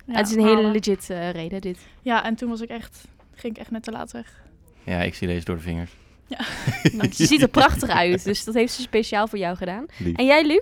[0.05, 1.77] ja, het is een hele legit eh, reden, dit.
[2.01, 4.43] Ja, en toen was ik echt, ging ik echt net te laat weg.
[4.83, 5.91] ja, ik zie deze door de vingers.
[6.91, 9.85] Nou, ze ziet er prachtig uit, dus dat heeft ze speciaal voor jou gedaan.
[9.97, 10.15] Lief.
[10.15, 10.61] En jij, Luc?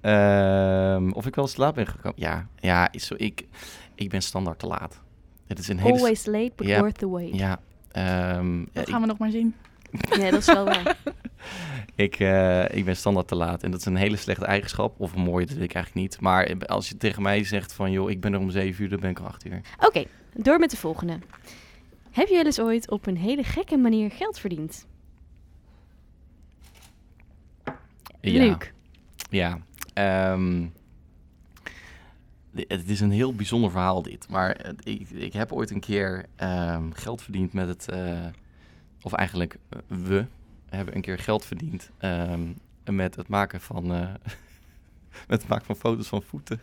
[0.00, 2.18] Ehm, of ik wel eens te laat ben gekomen?
[2.20, 3.46] Ja, ja zo, ik,
[3.94, 5.00] ik ben standaard te laat.
[5.46, 5.92] Het is een hele...
[5.98, 6.80] Always late, but Ja.
[6.80, 7.34] worth the wait.
[7.34, 7.60] Ja,
[7.92, 9.54] ehm, ja, Dat ik, gaan we nog maar zien.
[10.20, 10.96] Ja, dat is wel waar.
[11.94, 13.62] ik, eh, ik ben standaard te laat.
[13.62, 15.00] En dat is een hele slechte eigenschap.
[15.00, 16.20] Of een mooie, dat weet ik eigenlijk niet.
[16.20, 17.90] Maar als je tegen mij zegt van...
[17.90, 19.60] joh, ik ben er om zeven uur, dan ben ik om acht uur.
[19.80, 21.18] Oké, door met de volgende.
[22.10, 24.86] Heb je wel eens ooit op een hele gekke manier geld verdiend?
[28.20, 28.44] Ja.
[28.44, 28.56] Luc?
[29.30, 29.58] Ja.
[30.00, 30.66] Ehm,
[32.54, 34.28] het is een heel bijzonder verhaal dit.
[34.28, 37.88] Maar ik, ik heb ooit een keer ehm, geld verdiend met het...
[37.88, 38.26] eh,
[39.02, 40.26] of eigenlijk, eh, we
[40.68, 41.90] hebben een keer geld verdiend...
[41.98, 42.40] ehm,
[42.84, 43.94] met het maken van...
[43.94, 44.00] eh,
[45.28, 46.60] met het maken van foto's van voeten.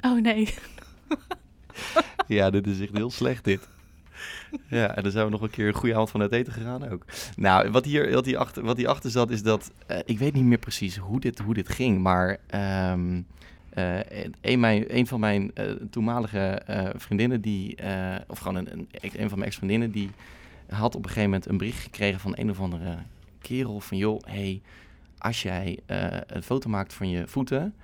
[0.00, 0.54] Oh nee.
[2.26, 3.68] Ja, dit is echt heel slecht dit.
[4.68, 6.88] Ja, en dan zijn we nog een keer een goede avond van het eten gegaan
[6.88, 7.04] ook.
[7.36, 9.72] Nou, wat hier, wat hier, achter, wat hier achter zat is dat...
[9.86, 12.38] eh, ik weet niet meer precies hoe dit, hoe dit ging, maar...
[12.46, 13.20] ehm,
[13.70, 13.98] eh,
[14.40, 16.62] een, mijn, een van mijn eh, toenmalige
[16.96, 17.76] vriendinnen, die,
[18.26, 20.10] of gewoon een, een, van mijn ex-vriendinnen, die
[20.68, 22.96] had op een gegeven moment een bericht gekregen van een of andere
[23.40, 24.60] kerel van, joh, hey,
[25.18, 25.78] als jij
[26.26, 27.74] een foto maakt van je voeten,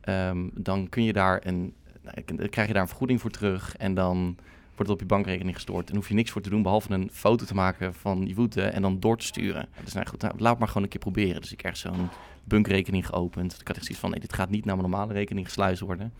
[0.00, 3.94] ehm, dan kun je daar een, nou, krijg je daar een vergoeding voor terug en
[3.94, 4.36] dan
[4.76, 5.90] wordt het op je bankrekening gestort.
[5.90, 8.72] En hoef je niks voor te doen behalve een foto te maken van je voeten
[8.72, 9.68] en dan door te sturen.
[9.84, 11.40] Dus nou goed, nou, laat maar gewoon een keer proberen.
[11.40, 12.08] Dus ik kreeg zo'n
[12.44, 13.60] bankrekening geopend.
[13.60, 16.12] Ik had echt zoiets van, nee, dit gaat niet naar mijn normale rekening gesluist worden.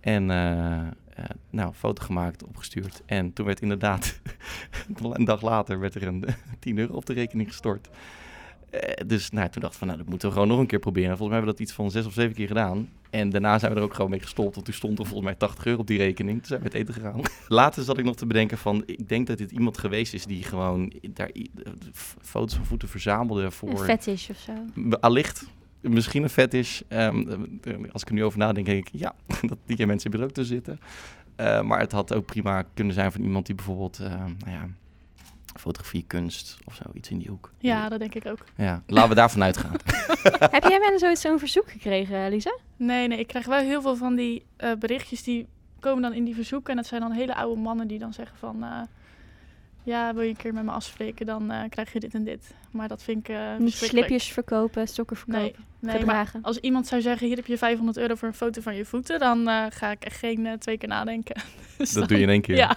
[0.00, 0.80] En eh,
[1.14, 3.02] eh, nou, foto gemaakt, opgestuurd.
[3.06, 4.20] En toen werd inderdaad,
[5.12, 6.24] een dag later, werd er een
[6.58, 7.88] 10 euro op de rekening gestort.
[8.80, 10.78] Eh, dus nou, toen dacht ik van, nou, dat moeten we gewoon nog een keer
[10.78, 11.16] proberen.
[11.16, 12.88] Volgens mij hebben we dat iets van zes of zeven keer gedaan.
[13.10, 14.54] En daarna zijn we er ook gewoon mee gestopt.
[14.54, 16.38] Want toen stond er volgens mij 80 euro op die rekening.
[16.38, 17.20] Toen zijn we het eten gegaan.
[17.48, 20.42] Later zat ik nog te bedenken van, ik denk dat dit iemand geweest is die
[20.42, 21.44] gewoon daar eh,
[22.20, 23.78] foto's van voeten verzamelde Een voor...
[23.78, 24.52] fetish of zo?
[25.00, 25.46] Allicht.
[25.80, 26.80] Misschien een fetish.
[26.88, 27.30] Ehm,
[27.62, 30.26] eh, als ik er nu over nadenk, denk ik, ja, dat die mensen hebben er
[30.26, 30.80] ook te zitten.
[31.66, 34.68] Maar het had ook prima kunnen zijn van iemand die bijvoorbeeld, nou ja,
[35.54, 37.52] fotografie, kunst of zo, iets in die hoek.
[37.58, 38.38] Ja, dat denk ik ook.
[38.56, 39.72] Ja, laten we daarvan uitgaan.
[40.56, 42.54] Heb jij wel eens ooit zo'n verzoek gekregen, Lisa?
[42.76, 45.46] Nee, nee, ik krijg wel heel veel van die eh, berichtjes die
[45.80, 46.70] komen dan in die verzoeken.
[46.70, 48.62] En dat zijn dan hele oude mannen die dan zeggen van...
[48.62, 48.80] eh,
[49.84, 52.54] ja, wil je een keer met me afspreken, dan eh, krijg je dit en dit.
[52.70, 54.06] Maar dat vind ik eh Niet verschrikkelijk.
[54.06, 56.42] slipjes verkopen, sokken Nee, verkopen, nee maar gedragen?
[56.42, 59.18] als iemand zou zeggen, hier heb je 500 euro voor een foto van je voeten...
[59.18, 61.36] dan eh, ga ik echt geen twee keer nadenken.
[61.78, 62.56] Dus Dat dan- doe je in één keer.
[62.56, 62.76] Ja,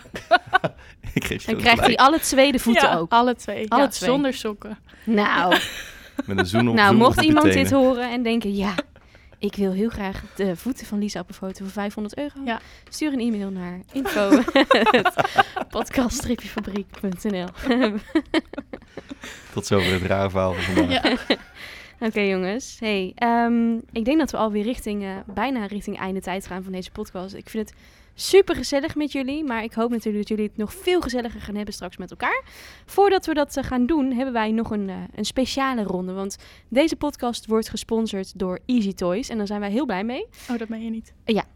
[1.13, 3.11] ik geef je Dan krijgt hij alle twee de voeten ja, ook.
[3.11, 3.71] alle twee.
[3.71, 4.09] Alle Ja, twee.
[4.09, 4.77] Zonder sokken.
[5.03, 5.55] Nou,
[6.25, 8.55] Met een zoen op nou zoen mocht op iemand dit horen en denken...
[8.55, 8.75] Ja,
[9.39, 12.33] ik wil heel graag de voeten van Lisa op een foto voor 500 euro.
[12.45, 12.61] Ja.
[12.89, 14.41] Stuur een e-mail naar info
[15.69, 17.47] podcast-fabriek.nl
[19.53, 21.27] Tot zover het rare verhaal van vandaag.
[21.27, 21.35] Ja.
[22.07, 26.47] Oké jongens, hey, ehm, ik denk dat we alweer richting, eh, bijna richting einde tijd
[26.47, 27.35] gaan van deze podcast.
[27.35, 27.77] Ik vind het
[28.19, 29.43] super gezellig met jullie.
[29.43, 32.43] Maar ik hoop natuurlijk dat jullie het nog veel gezelliger gaan hebben straks met elkaar.
[32.85, 36.13] Voordat we dat eh, gaan doen, hebben wij nog een, eh, een speciale ronde.
[36.13, 36.37] Want
[36.67, 39.29] deze podcast wordt gesponsord door Easy Toys.
[39.29, 40.25] En daar zijn wij heel blij mee.
[40.51, 41.13] Oh, dat meen je niet.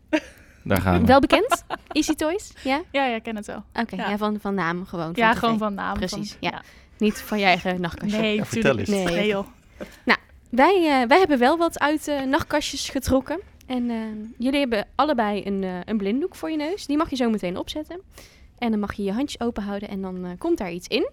[0.63, 1.05] Daar gaan we.
[1.05, 1.63] Wel bekend?
[1.87, 2.51] Easy Toys?
[2.63, 2.81] Ja?
[2.91, 3.63] Ja, ja, ik ken het wel.
[3.73, 4.09] Oké, ja.
[4.09, 4.17] Ja.
[4.17, 5.11] van, van naam gewoon.
[5.15, 5.39] ja, tv.
[5.39, 5.93] gewoon van naam.
[5.93, 6.61] Precies, van, ja.
[6.97, 8.19] Niet van je eigen nachtkastje.
[8.21, 8.89] Nee, Ja, vertel eens.
[8.89, 9.03] niet.
[9.03, 9.15] Nee.
[9.15, 9.47] Nee, joh.
[10.49, 13.39] Wij, eh, wij hebben wel wat uit nachtkastjes getrokken.
[13.71, 13.97] En eh,
[14.37, 16.85] jullie hebben allebei een, eh, een blinddoek voor je neus.
[16.85, 18.01] Die mag je zo meteen opzetten.
[18.57, 21.09] En dan mag je je handjes open houden en dan eh, komt daar iets in.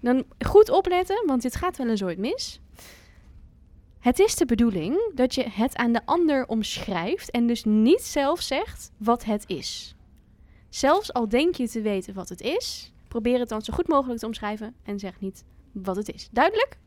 [0.00, 2.60] Dan goed opletten, want dit gaat wel eens ooit mis.
[3.98, 8.40] Het is de bedoeling dat je het aan de ander omschrijft en dus niet zelf
[8.40, 9.94] zegt wat het is.
[10.68, 14.20] Zelfs al denk je te weten wat het is, probeer het dan zo goed mogelijk
[14.20, 16.28] te omschrijven en zeg niet wat het is.
[16.32, 16.78] Duidelijk?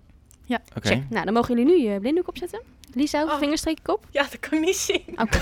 [0.76, 0.88] Oké.
[0.88, 1.10] Check.
[1.10, 2.62] Nou, dan mogen jullie nu je blinddoek opzetten.
[2.94, 3.38] Lisa, Oh.
[3.38, 4.08] vingerstreek op.
[4.12, 5.04] Ja, dat kan ik niet zien.
[5.08, 5.40] Oké.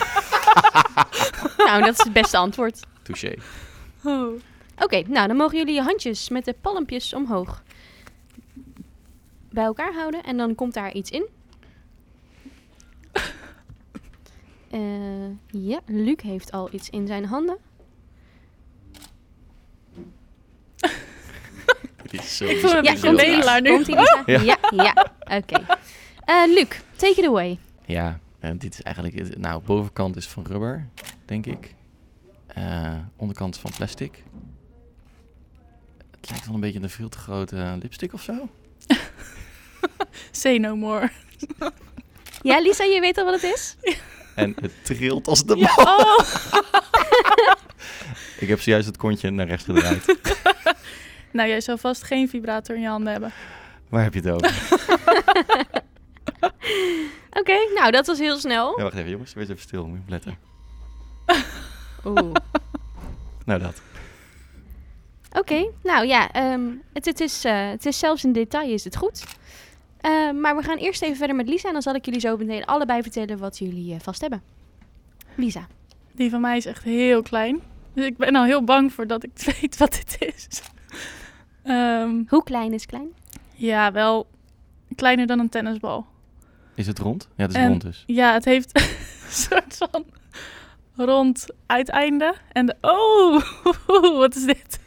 [1.67, 2.79] nou, dat is het beste antwoord.
[3.03, 3.33] Touché.
[4.03, 4.33] Oh.
[4.79, 7.63] Oké, nou, dan mogen jullie je handjes met de palmpjes omhoog
[9.51, 10.23] bij elkaar houden.
[10.23, 11.27] En dan komt daar iets in.
[14.71, 17.57] Eh, ja, Luc heeft al iets in zijn handen.
[19.91, 20.87] Dit
[21.81, 23.69] is zo Ik voel me een Ja, komt bedelaar nu.
[23.69, 24.23] Komt Lisa?
[24.25, 24.41] Ja.
[24.41, 25.11] Ja, ja.
[25.37, 25.65] Oké.
[26.25, 27.59] Eh, Luc, take it away.
[27.85, 29.37] Ja, en dit is eigenlijk...
[29.37, 30.87] Nou, bovenkant is van rubber,
[31.25, 31.73] denk ik.
[32.47, 34.23] Eh, onderkant is van plastic.
[36.21, 38.49] Het lijkt wel een beetje een veel te grote lipstick of zo.
[40.31, 41.09] Say no more.
[42.41, 43.75] Ja, Lisa, je weet al wat het is?
[44.35, 45.97] En het trilt als de Ja, bal.
[45.99, 46.19] oh.
[48.39, 50.15] Ik heb zojuist het kontje naar rechts gedraaid.
[51.31, 53.31] Nou, jij zou vast geen vibrator in je handen hebben.
[53.89, 54.77] Waar heb je het over?
[57.39, 58.77] Oké, nou, dat was heel snel.
[58.77, 60.37] Ja, wacht even jongens, wees even stil, moet je opletten.
[62.05, 62.35] Oeh.
[63.45, 63.81] Nou dat.
[65.31, 66.61] Oké, nou ja, ehm,
[66.93, 69.23] het, het, is, eh, het is zelfs in detail is het goed.
[70.01, 72.37] Eh, maar we gaan eerst even verder met Lisa en dan zal ik jullie zo
[72.37, 74.41] meteen allebei vertellen wat jullie eh, vast hebben.
[75.35, 75.67] Lisa.
[76.11, 77.61] Die van mij is echt heel klein.
[77.93, 80.61] Dus ik ben al heel bang voor dat ik weet wat dit is.
[81.69, 83.07] Ehm, Hoe klein is klein?
[83.53, 84.27] ja, wel
[84.95, 86.05] kleiner dan een tennisbal.
[86.75, 87.27] Is het rond?
[87.35, 88.03] Ja, het is En- rond dus.
[88.07, 90.05] Ja, het heeft een soort van
[90.95, 92.33] rond uiteinde.
[92.51, 92.75] En de...
[92.81, 93.41] Oh,
[94.19, 94.79] wat is dit?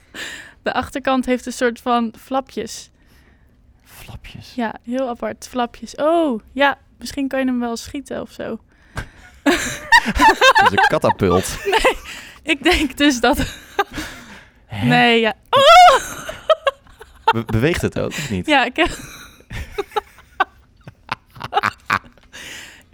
[0.62, 2.90] De achterkant heeft een soort van flapjes.
[3.84, 4.54] Flapjes.
[4.54, 5.48] Ja, heel apart.
[5.48, 5.94] Flapjes.
[5.94, 6.78] Oh, ja.
[6.98, 8.58] Misschien kan je hem wel schieten of zo.
[9.42, 9.54] Dat
[10.62, 11.56] is een katapult.
[12.42, 13.56] Ik denk dus dat...
[14.66, 14.86] Hè?
[14.86, 15.34] Nee, ja.
[17.24, 18.46] Be- beweegt het ook of niet?
[18.46, 18.88] Ja, ik heb...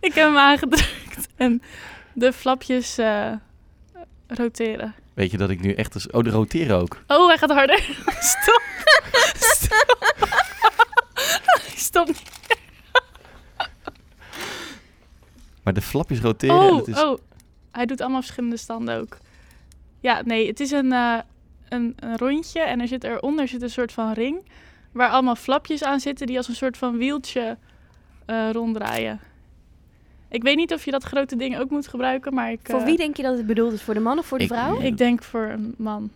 [0.00, 1.28] ik heb hem aangedrukt.
[1.36, 1.62] En
[2.12, 3.32] de flapjes eh,
[4.26, 4.94] roteren.
[5.14, 5.94] Weet je dat ik nu echt...
[5.94, 6.10] Als...
[6.10, 7.02] Oh, de roteren ook.
[7.06, 7.80] Oh, hij gaat harder.
[8.20, 8.62] Stop.
[9.34, 9.96] Stop.
[11.76, 12.06] Stop.
[12.06, 12.22] niet.
[15.62, 17.02] Maar de flapjes roteren en Oh, het is...
[17.02, 17.18] oh.
[17.72, 19.16] Hij doet allemaal verschillende standen ook.
[20.00, 21.18] Ja, nee, het is een, eh,
[21.68, 24.44] een, een rondje en er zit eronder zit een soort van ring.
[24.92, 27.58] Waar allemaal flapjes aan zitten die als een soort van wieltje
[28.26, 29.20] eh, ronddraaien.
[30.28, 32.60] Ik weet niet of je dat grote ding ook moet gebruiken, maar ik...
[32.62, 33.82] Voor eh, wie denk je dat het bedoeld is?
[33.82, 34.80] Voor de man of voor de Ik- vrouw?
[34.80, 36.10] Ik denk voor een man.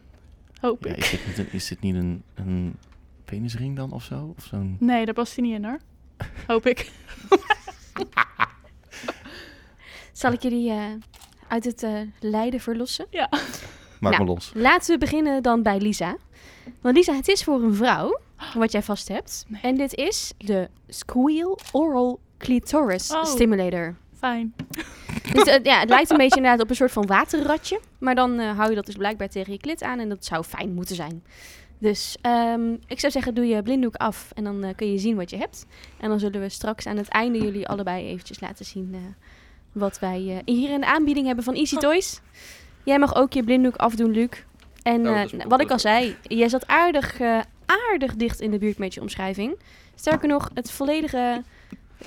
[0.61, 0.97] Hoop Ja, ik.
[0.99, 2.77] is dit niet een, is dit niet een, een
[3.25, 4.35] penisring dan of zo?
[4.37, 4.77] Of zo'n...
[4.81, 5.79] Nee, daar past hij niet in hoor.
[6.47, 6.91] Hoop ik.
[10.13, 10.85] Zal ik jullie eh,
[11.49, 13.07] uit het eh, lijden verlossen?
[13.11, 13.29] Ja.
[14.03, 14.25] Maak Nou.
[14.25, 14.53] maar los.
[14.55, 16.17] Laten we beginnen dan bij Lisa.
[16.81, 18.19] Want Lisa, het is voor een vrouw
[18.55, 19.45] wat jij vast hebt.
[19.49, 19.61] Nee.
[19.63, 23.25] En dit is de Squeal Oral Clitoris Oh.
[23.25, 23.97] Stimulator.
[24.19, 24.55] Fijn.
[25.33, 27.81] Dus eh, ja, het lijkt een beetje inderdaad op een soort van waterratje.
[27.99, 30.45] Maar dan eh, hou je dat dus blijkbaar tegen je klit aan en dat zou
[30.45, 31.23] fijn moeten zijn.
[31.79, 35.17] Dus ehm, ik zou zeggen, doe je blinddoek af en dan eh, kun je zien
[35.17, 35.67] wat je hebt.
[36.01, 39.01] En dan zullen we straks aan het einde jullie allebei eventjes laten zien eh,
[39.73, 42.21] wat wij eh, hier in de aanbieding hebben van Easy Toys.
[42.85, 44.29] Jij mag ook je blinddoek afdoen, Luc.
[44.83, 48.59] En Oh, eh, wat ik al zei, jij zat aardig, eh, aardig dicht in de
[48.59, 49.59] buurt met je omschrijving.
[49.95, 51.43] Sterker nog, het volledige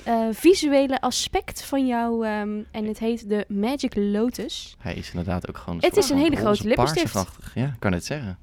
[0.04, 4.76] eh, visuele aspect van jou, ehm, en het heet de Magic Lotus.
[4.78, 5.76] Hij is inderdaad ook gewoon...
[5.76, 7.24] Het soort is een hele grote lippenstift.
[7.54, 8.38] Ja, kan het zeggen.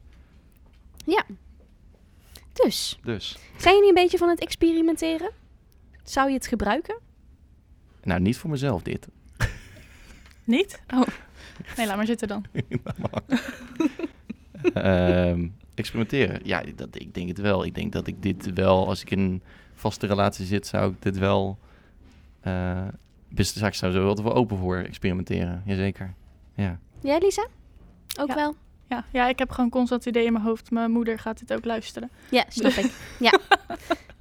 [2.53, 3.37] Dus, Dus.
[3.57, 5.29] zijn jullie een beetje van het experimenteren?
[6.03, 6.99] Zou je het gebruiken?
[8.03, 9.07] Nou, niet voor mezelf dit.
[10.43, 10.81] Niet?
[10.93, 11.07] Oh.
[11.77, 12.45] Nee, laat maar zitten dan.
[14.73, 16.39] Ehm, experimenteren.
[16.43, 17.65] Ja, dat, ik denk het wel.
[17.65, 19.41] Ik denk dat ik dit wel, als ik in een
[19.73, 21.57] vaste relatie zit, zou ik dit wel...
[22.41, 22.87] eh
[23.29, 25.61] best, ik zou er wel wel open voor experimenteren.
[25.65, 26.13] Jazeker.
[26.55, 26.79] Ja.
[27.01, 27.47] Jij, Lisa?
[28.19, 28.35] Ook Ja.
[28.35, 28.55] wel?
[28.89, 30.71] Ja, ja, ik heb gewoon constant het idee in mijn hoofd.
[30.71, 32.09] Mijn moeder gaat dit ook luisteren.
[32.31, 32.91] Ja, snap ik.
[33.19, 33.39] Ja.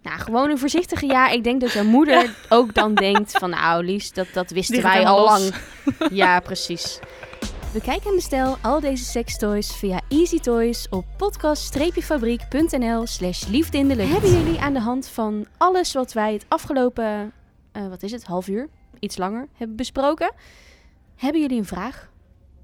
[0.02, 1.28] Nou, gewoon een voorzichtige ja.
[1.28, 3.50] Ik denk dat jouw moeder ook dan denkt van...
[3.50, 5.54] Nou, Lies, dat, dat wisten Die wij al lang.
[6.10, 6.98] Ja, precies.
[7.72, 13.96] Bekijk en bestel al deze sextoys via Easy Toys op podcast-fabriek.nl slash liefde in de
[13.96, 14.10] lucht.
[14.10, 17.32] Hebben jullie aan de hand van alles wat wij het afgelopen,
[17.72, 20.32] eh, wat is het, half uur, iets langer, hebben besproken,
[21.16, 22.10] hebben jullie een vraag?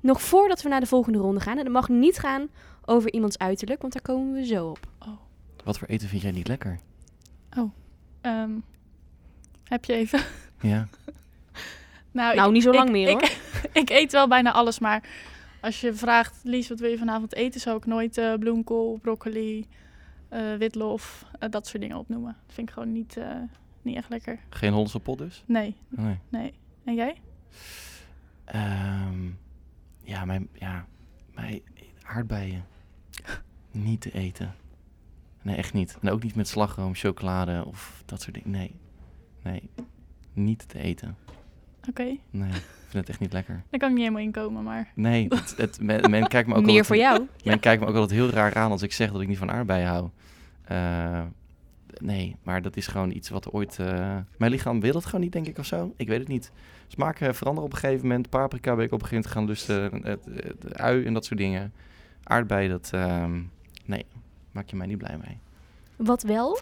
[0.01, 1.59] Nog voordat we naar de volgende ronde gaan.
[1.59, 2.49] En dat mag niet gaan
[2.85, 4.79] over iemands uiterlijk, want daar komen we zo op.
[5.65, 6.79] Wat voor eten vind jij niet lekker?
[8.21, 8.51] Ehm,
[9.65, 10.21] heb je even?
[10.61, 10.89] Ja.
[12.11, 13.41] Nou, Nou, ik- niet zo lang ik- meer, ik,
[13.83, 15.03] ik eet wel bijna alles, maar
[15.61, 19.67] als je vraagt, Lies, wat wil je vanavond eten, zou ik nooit eh, bloemkool, broccoli,
[20.29, 22.37] eh, witlof, eh, dat soort dingen opnoemen.
[22.47, 23.37] Dat vind ik gewoon niet, eh,
[23.83, 24.39] niet echt lekker.
[24.49, 25.43] Geen Hollandse pot dus?
[25.47, 26.19] Nee, Nee.
[26.29, 26.53] nee.
[26.85, 27.17] En jij?
[28.45, 29.27] Ehm,
[30.03, 30.87] ja, mijn, ja,
[31.35, 31.61] mijn
[32.03, 32.65] aardbeien.
[33.71, 34.55] niet te eten.
[35.43, 35.99] Nee, echt niet.
[36.01, 38.51] En ook niet met slagroom, chocolade of dat soort dingen.
[38.51, 38.75] Nee.
[39.43, 39.71] Nee.
[40.33, 41.17] Niet te eten.
[41.89, 42.49] Oké, Nee.
[42.51, 43.63] Ik vind het echt niet lekker.
[43.71, 46.55] daar kan ik niet helemaal in komen, maar Nee, het, het, men, men kijkt me
[46.55, 47.27] ook Meer altijd- voor jou.
[47.45, 49.51] Men kijkt me ook altijd heel raar aan als ik zeg dat ik niet van
[49.51, 50.09] aardbeien hou.
[50.65, 51.23] Eh,
[51.99, 53.79] nee, maar dat is gewoon iets wat ooit...
[53.79, 55.93] eh, mijn lichaam wil het gewoon niet, denk ik, of zo.
[55.97, 56.53] Ik weet het niet.
[56.87, 58.29] Smaken veranderen op een gegeven moment.
[58.31, 60.03] Paprika ben ik op een gegeven moment gaan lusten.
[60.63, 61.73] Het ui en dat soort dingen.
[62.23, 62.91] Aardbeien, dat...
[62.93, 63.41] ehm,
[63.85, 64.07] nee,
[64.59, 65.39] maak je mij niet blij mee.
[65.97, 66.61] Wat wel?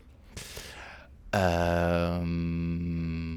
[1.31, 3.33] Ehm,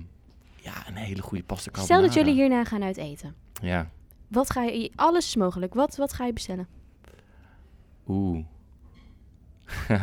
[0.55, 2.13] ja, een hele goede pasta Stel dat carbonara.
[2.13, 3.35] jullie hierna gaan uit eten.
[3.61, 3.89] Ja.
[4.27, 4.91] Wat ga je...
[4.95, 5.73] Alles is mogelijk.
[5.73, 6.67] Wat, wat ga je bestellen?
[8.07, 8.45] Oeh.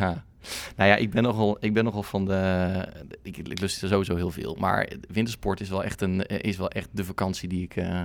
[0.77, 2.87] nou ja, ik ben nogal, ik ben nogal van de.
[3.21, 4.55] Ik, ik lust er sowieso heel veel.
[4.55, 8.03] Maar wintersport is wel echt, een, is wel echt de vakantie die ik, eh,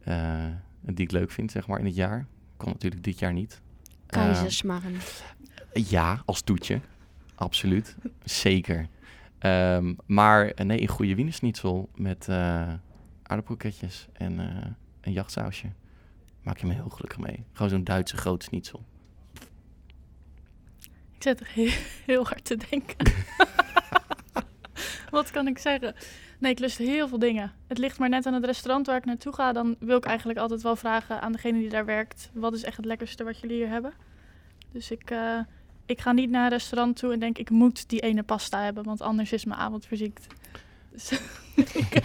[0.00, 2.26] eh, die ik leuk vind, zeg maar, in het jaar.
[2.56, 3.60] Kon natuurlijk dit jaar niet.
[4.06, 4.96] Keizersmarren.
[5.72, 6.80] Ja, als toetje.
[7.34, 7.96] Absoluut.
[8.24, 8.88] Zeker.
[9.38, 12.72] Ehm, maar eh, nee, een goede wienersnitzel met eh
[13.30, 15.72] aardappelketjes en eh, een jachtsausje.
[16.42, 17.44] Maak je me heel gelukkig mee.
[17.52, 18.84] Gewoon zo'n Duitse groot schnitzel.
[21.14, 21.50] ik zit er
[22.06, 22.96] heel, hard te denken.
[25.10, 25.94] Wat kan ik zeggen?
[26.38, 27.52] Nee, ik lust heel veel dingen.
[27.66, 29.52] Het ligt maar net aan het restaurant waar ik naartoe ga.
[29.52, 32.30] Dan wil ik eigenlijk altijd wel vragen aan degene die daar werkt...
[32.32, 33.92] wat is echt het lekkerste wat jullie hier hebben?
[34.72, 35.10] Dus ik,
[35.90, 37.38] ik ga niet naar een restaurant toe en denk...
[37.38, 40.26] ik moet die ene pasta hebben, want anders is mijn avond verziekt.
[40.92, 41.10] Dus,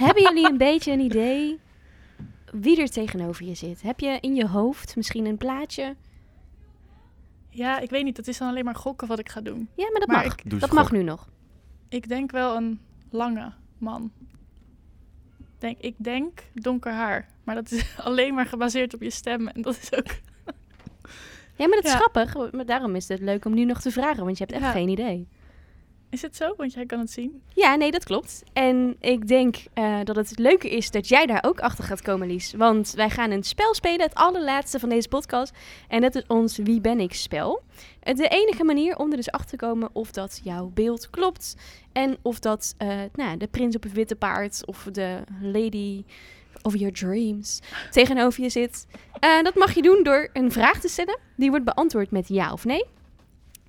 [0.05, 1.59] Hebben jullie een beetje een idee
[2.51, 3.81] wie er tegenover je zit?
[3.81, 5.95] Heb je in je hoofd misschien een plaatje?
[7.49, 8.15] ja, ik weet niet.
[8.15, 9.69] Dat is dan alleen maar gokken wat ik ga doen.
[9.75, 10.33] Ja, maar dat Maar mag.
[10.35, 11.29] ik- dat mag nu nog.
[11.89, 12.79] Ik denk wel een
[13.09, 14.11] lange man.
[15.57, 17.27] Denk, ik denk donker haar.
[17.43, 19.47] Maar dat is alleen maar gebaseerd op je stem.
[19.47, 20.07] En dat is ook...
[21.55, 21.97] Ja, maar dat is Ja.
[21.97, 22.51] grappig.
[22.51, 24.71] Maar daarom is het leuk om nu nog te vragen, want je hebt echt Ja.
[24.71, 25.27] geen idee.
[26.09, 26.53] Is het zo?
[26.57, 27.41] Want jij kan het zien.
[27.53, 28.43] Ja, nee, dat klopt.
[28.53, 32.27] En ik denk eh, dat het leuke is dat jij daar ook achter gaat komen,
[32.27, 32.53] Lies.
[32.53, 35.53] Want wij gaan een spel spelen, het allerlaatste van deze podcast.
[35.87, 37.61] En dat is ons Wie ben ik spel.
[37.99, 41.55] Eh, De enige manier om er dus achter te komen of dat jouw beeld klopt.
[41.91, 46.03] En of dat eh, nou, de prins op het witte paard of de lady
[46.65, 47.59] of your dreams
[47.91, 48.87] tegenover je zit.
[49.19, 51.19] Eh, dat mag je doen door een vraag te stellen.
[51.35, 52.85] Die wordt beantwoord met ja of nee.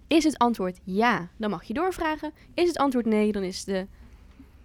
[0.07, 2.33] Is het antwoord ja, dan mag je doorvragen.
[2.55, 3.87] Is het antwoord nee, dan is de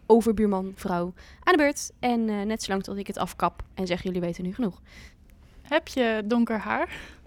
[0.06, 1.14] overbuurman, vrouw
[1.44, 1.92] aan de beurt.
[2.00, 4.82] En eh, net zolang tot ik het afkap en zeg jullie weten nu genoeg.
[5.62, 7.20] Heb je donker haar?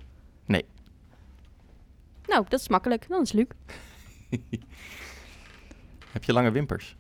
[2.27, 3.09] Nou, dat is makkelijk.
[3.09, 3.47] Dan is het Luc.
[6.13, 6.97] Heb je lange wimpers?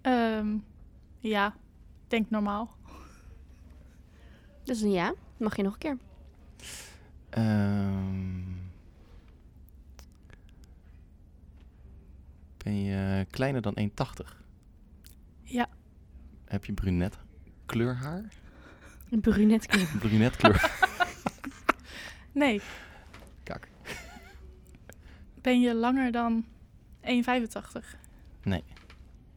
[0.00, 0.56] Ehm,
[1.18, 1.54] ja,
[2.08, 2.76] denk normaal.
[4.64, 5.14] Een ja.
[5.36, 5.98] Mag je nog een keer.
[7.30, 8.42] Ehm,
[12.56, 14.42] ben je kleiner dan 1,80?
[15.42, 15.68] Ja.
[16.44, 17.18] Heb je brunet
[17.66, 18.24] kleurhaar?
[19.10, 19.88] Een brunet kleur.
[19.98, 20.70] Brunet kleur.
[22.32, 22.60] Nee.
[23.42, 23.68] Kak.
[25.40, 26.44] Ben je langer dan
[27.02, 28.04] 1,85?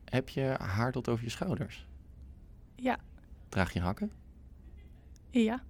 [0.10, 1.88] Heb je haar tot over je schouders?
[2.78, 2.98] Ja.
[3.50, 4.12] Draag je hakken?
[5.32, 5.64] Ja.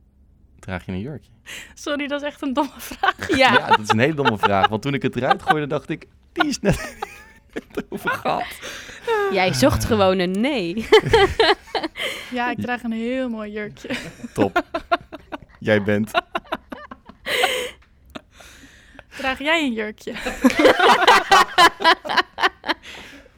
[0.60, 1.32] Draag je een jurkje?
[1.74, 3.28] Sorry, dat is echt een domme vraag.
[3.38, 3.68] Ja.
[3.68, 4.68] dat is een hele domme vraag.
[4.68, 6.98] Want toen ik het eruit gooide, dacht ik, die is net
[7.90, 8.46] over gehad.
[9.32, 10.88] Jij zocht gewoon een nee.
[12.32, 13.90] Ja, ik draag een heel mooi jurkje.
[14.34, 14.64] Top.
[15.60, 16.12] Jij bent.
[19.18, 20.12] Draag jij een jurkje?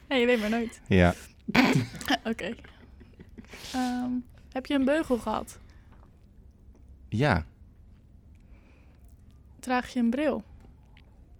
[0.08, 0.80] ja, je weet maar nooit.
[0.86, 1.14] Ja.
[2.24, 2.54] Oké.
[3.72, 4.10] Ehm,
[4.52, 5.58] heb je een beugel gehad?
[7.08, 7.46] Ja,
[9.58, 10.44] Draag je een bril?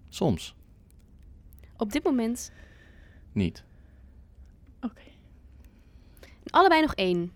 [0.09, 0.55] soms.
[1.77, 2.53] Op dit moment
[3.33, 3.65] Niet.
[4.81, 5.03] Oké.
[6.47, 7.33] allebei nog één.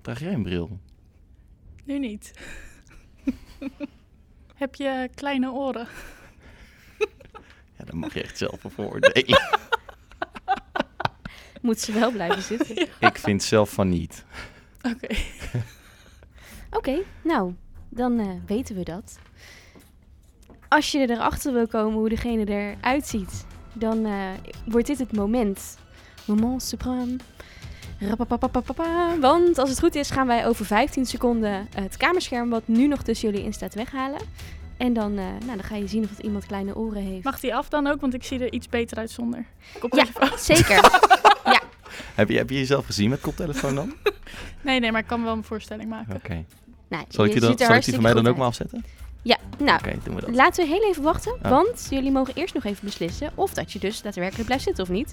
[0.00, 0.78] Draag jij een bril?
[1.84, 2.32] Nu niet.
[4.54, 5.86] Heb je kleine oren?
[7.78, 9.38] Ja, dan mag je echt zelf een vooroordelen.
[11.66, 12.88] Moet ze wel blijven zitten.
[12.98, 14.24] Ik vind zelf van niet.
[14.82, 15.14] Oké.
[16.78, 17.54] Oké, nou,
[17.88, 19.18] dan eh, weten we dat.
[20.68, 24.30] Als je erachter wil komen hoe degene eruit ziet, dan eh,
[24.64, 25.78] wordt dit het moment.
[26.24, 26.74] Moment.
[27.98, 29.18] Rapapapapapa.
[29.18, 33.02] Want als het goed is, gaan wij over 15 seconden het kamerscherm wat nu nog
[33.02, 34.20] tussen jullie in staat weghalen.
[34.76, 37.24] En dan, eh, nou, dan ga je zien of het iemand kleine oren heeft.
[37.24, 38.00] Mag die af dan ook?
[38.00, 39.44] Want ik zie er iets beter uit zonder.
[39.72, 40.38] Ja, Koptelefoon.
[40.54, 40.80] zeker.
[42.14, 43.94] Heb je, heb je jezelf gezien met koptelefoon dan?
[44.04, 44.14] Oké.
[44.62, 46.20] Nee, nee, maar ik kan wel een voorstelling maken.
[46.88, 48.46] Nou, Zal ik, je die dan, ziet zal ik die van mij dan ook maar
[48.46, 48.84] afzetten?
[49.22, 50.34] Ja, nou, Oké, doen we dat.
[50.34, 51.48] Laten we heel even wachten, Ja.
[51.48, 54.90] want jullie mogen eerst nog even beslissen of dat je dus daadwerkelijk blijft zitten of
[54.90, 55.10] niet.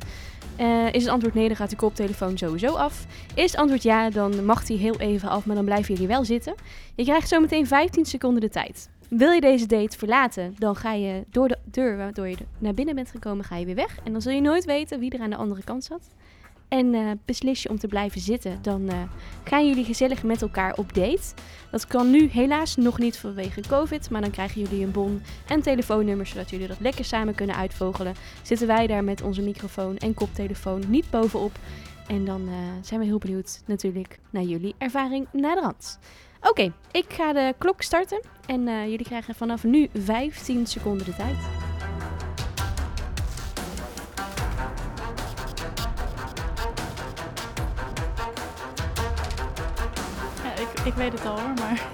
[0.55, 3.05] Eh, is het antwoord nee, dan gaat de koptelefoon sowieso af.
[3.36, 6.26] Is het antwoord ja, dan mag die heel even af, maar dan blijven jullie wel
[6.26, 6.55] zitten.
[6.95, 8.89] Je krijgt zometeen 15 seconden de tijd.
[9.18, 12.95] Wil je deze date verlaten, dan ga je door de deur waardoor je naar binnen
[12.95, 13.99] bent gekomen, ga je weer weg.
[14.03, 16.09] En dan zul je nooit weten wie er aan de andere kant zat.
[16.68, 19.01] En eh, beslis je om te blijven zitten, dan eh,
[19.43, 21.34] gaan jullie gezellig met elkaar op date.
[21.72, 25.61] Dat kan nu helaas nog niet vanwege COVID, maar dan krijgen jullie een bon en
[25.61, 28.14] telefoonnummers zodat jullie dat lekker samen kunnen uitvogelen.
[28.41, 31.59] Zitten wij daar met onze microfoon en koptelefoon niet bovenop.
[32.07, 35.97] En dan eh, zijn we heel benieuwd natuurlijk naar jullie ervaring na de.
[36.44, 41.16] Oké, ik ga de klok starten en eh, jullie krijgen vanaf nu 15 seconden de
[41.16, 41.36] tijd.
[50.44, 51.88] Ja, ik, ik weet het al hoor, maar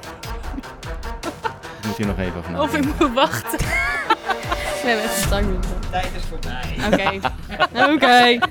[1.80, 3.58] Ik moet hier nog even over of ik moet wachten.
[3.60, 5.60] We hebben echt een timer.
[5.92, 6.76] Tijd is voorbij.
[6.92, 7.20] Oké.
[7.94, 8.48] Oké.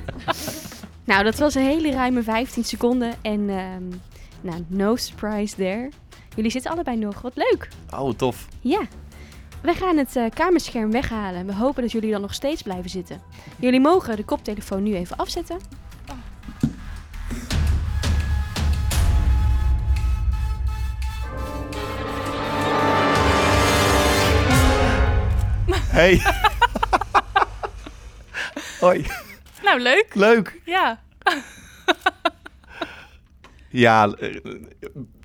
[1.05, 3.14] Nou, dat was een hele ruime 15 seconden.
[3.22, 3.99] En ehm,
[4.41, 5.89] nou, no surprise there.
[6.34, 7.20] Jullie zitten allebei nog.
[7.20, 7.68] Wat leuk.
[7.91, 8.49] Oh, tof.
[8.61, 8.80] Ja.
[9.62, 11.47] We gaan het eh, kamerscherm weghalen.
[11.47, 13.20] We hopen dat jullie dan nog steeds blijven zitten.
[13.59, 15.59] Jullie mogen de koptelefoon nu even afzetten.
[25.99, 26.20] Hey.
[28.80, 29.07] Hoi.
[29.62, 30.14] Nou, leuk.
[30.14, 30.61] Leuk.
[30.64, 31.01] Ja.
[33.70, 34.40] Ja, eh,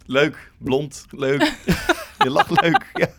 [0.05, 0.51] leuk.
[0.57, 1.05] Blond.
[1.09, 1.41] Leuk.
[2.23, 2.91] je lacht leuk.
[2.93, 3.11] Ja.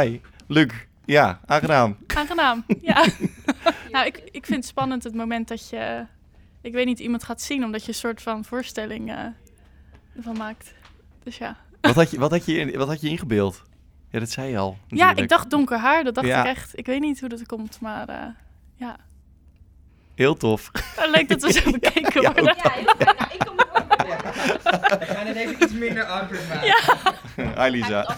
[0.00, 0.20] Hi.
[0.46, 0.72] Luc.
[1.04, 1.96] Ja, aangenaam.
[2.06, 2.64] Aangenaam.
[2.80, 3.06] Ja.
[3.92, 6.06] nou, ik, ik vind het spannend het moment dat je,
[6.60, 9.18] ik weet niet, iemand gaat zien, omdat je een soort van voorstelling eh,
[10.16, 10.74] ervan maakt.
[11.22, 11.56] Dus ja.
[11.80, 13.62] Wat had je, wat had je, in- wat had je ingebeeld?
[14.10, 14.78] Ja, dat zei je al.
[14.88, 16.40] Ja, ik dacht donker haar, dat dacht Ja.
[16.40, 16.78] ik echt.
[16.78, 18.26] Ik weet niet hoe dat komt, maar eh,
[18.76, 18.96] ja.
[20.14, 20.70] Heel tof.
[21.12, 22.56] Leuk dat we zo bekeken Ja, worden.
[23.96, 27.62] We gaan het even iets minder awkward maken.
[27.64, 28.16] Hi Lisa.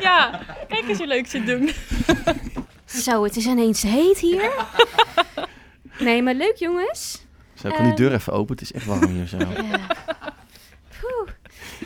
[0.00, 1.70] Ja, kijk eens hoe leuk ze het doen.
[2.84, 4.50] Zo, het is ineens heet hier.
[5.98, 7.26] Nee, maar leuk jongens.
[7.54, 7.96] Zo, kan die Ehm.
[7.96, 8.52] deur even open?
[8.54, 9.36] Het is echt warm hier zo.
[9.38, 9.46] Ja.
[11.00, 11.28] Poeh.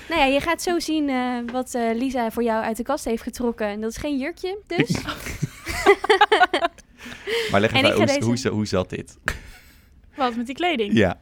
[0.08, 3.04] Nou ja, je gaat zo zien eh, wat eh, Lisa voor jou uit de kast
[3.04, 3.66] heeft getrokken.
[3.66, 4.90] En dat is geen jurkje, dus.
[7.50, 9.16] Maar leg En even ik uit, hoe, deze- hoe, hoe zat dit?
[10.16, 10.92] Wat met die kleding?
[10.92, 11.20] Ja.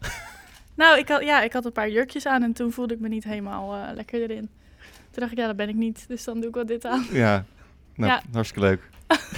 [0.81, 3.09] Nou, ik had, ja, ik had een paar jurkjes aan en toen voelde ik me
[3.09, 4.49] niet helemaal eh, lekker erin.
[5.11, 6.05] Toen dacht ik, ja, dat ben ik niet.
[6.09, 7.07] Dus dan doe ik wel dit aan.
[7.13, 7.45] Ja.
[7.95, 8.23] Nou, Ja.
[8.33, 8.89] hartstikke leuk.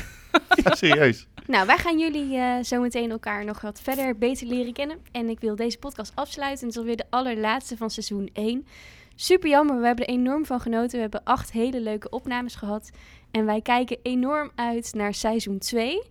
[0.64, 1.26] ja, serieus.
[1.46, 4.98] Nou, wij gaan jullie eh zometeen elkaar nog wat verder beter leren kennen.
[5.12, 6.66] En ik wil deze podcast afsluiten.
[6.66, 8.66] Het is alweer de allerlaatste van seizoen 1.
[9.14, 10.90] Super jammer, we hebben er enorm van genoten.
[10.94, 12.90] We hebben acht hele leuke opnames gehad.
[13.30, 16.02] En wij kijken enorm uit naar seizoen 2.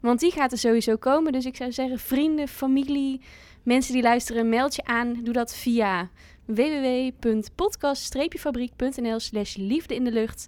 [0.00, 1.32] Want die gaat er sowieso komen.
[1.32, 3.20] Dus ik zou zeggen, vrienden, familie,
[3.68, 5.20] mensen die luisteren, meld je aan.
[5.22, 6.08] Doe dat via
[6.44, 10.46] www.podcast-fabriek.nl slash liefde in de lucht.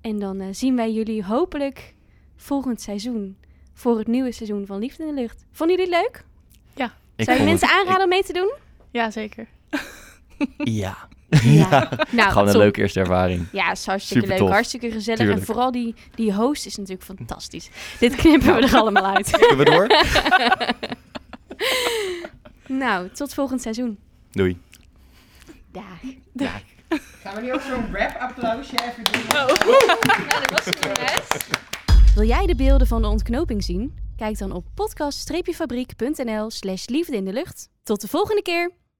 [0.00, 1.94] En dan eh, zien wij jullie hopelijk
[2.36, 3.36] volgend seizoen.
[3.74, 5.44] Voor het nieuwe seizoen van Liefde in de Lucht.
[5.52, 6.24] Vonden jullie het leuk?
[7.16, 8.52] Ik Zou je mensen het- aanraden om mee te doen?
[8.90, 9.46] Ja, zeker.
[10.82, 11.08] ja.
[11.42, 11.88] Ja.
[12.10, 12.62] Nou, Gewoon een top.
[12.62, 13.46] leuke eerste ervaring.
[13.52, 14.38] Ja, is hartstikke Super leuk.
[14.38, 14.50] tof.
[14.50, 15.18] Hartstikke gezellig.
[15.20, 15.40] Tuurlijk.
[15.40, 17.68] En vooral die, die host is natuurlijk fantastisch.
[17.98, 19.30] Dit knippen we er allemaal uit.
[19.30, 19.86] Kunnen we door?
[22.68, 23.98] nou, tot volgend seizoen.
[24.30, 24.58] Doei.
[26.32, 26.62] Dag.
[27.22, 29.22] Gaan we nu ook zo'n rap-applausje even doen?
[29.36, 29.46] Ja,
[30.40, 31.46] dat was het jongens.
[32.14, 33.98] Wil jij de beelden van de ontknoping zien?
[34.16, 37.68] Kijk dan op podcast-fabriek.nl slash liefde in de lucht.
[37.82, 38.70] Tot de volgende keer!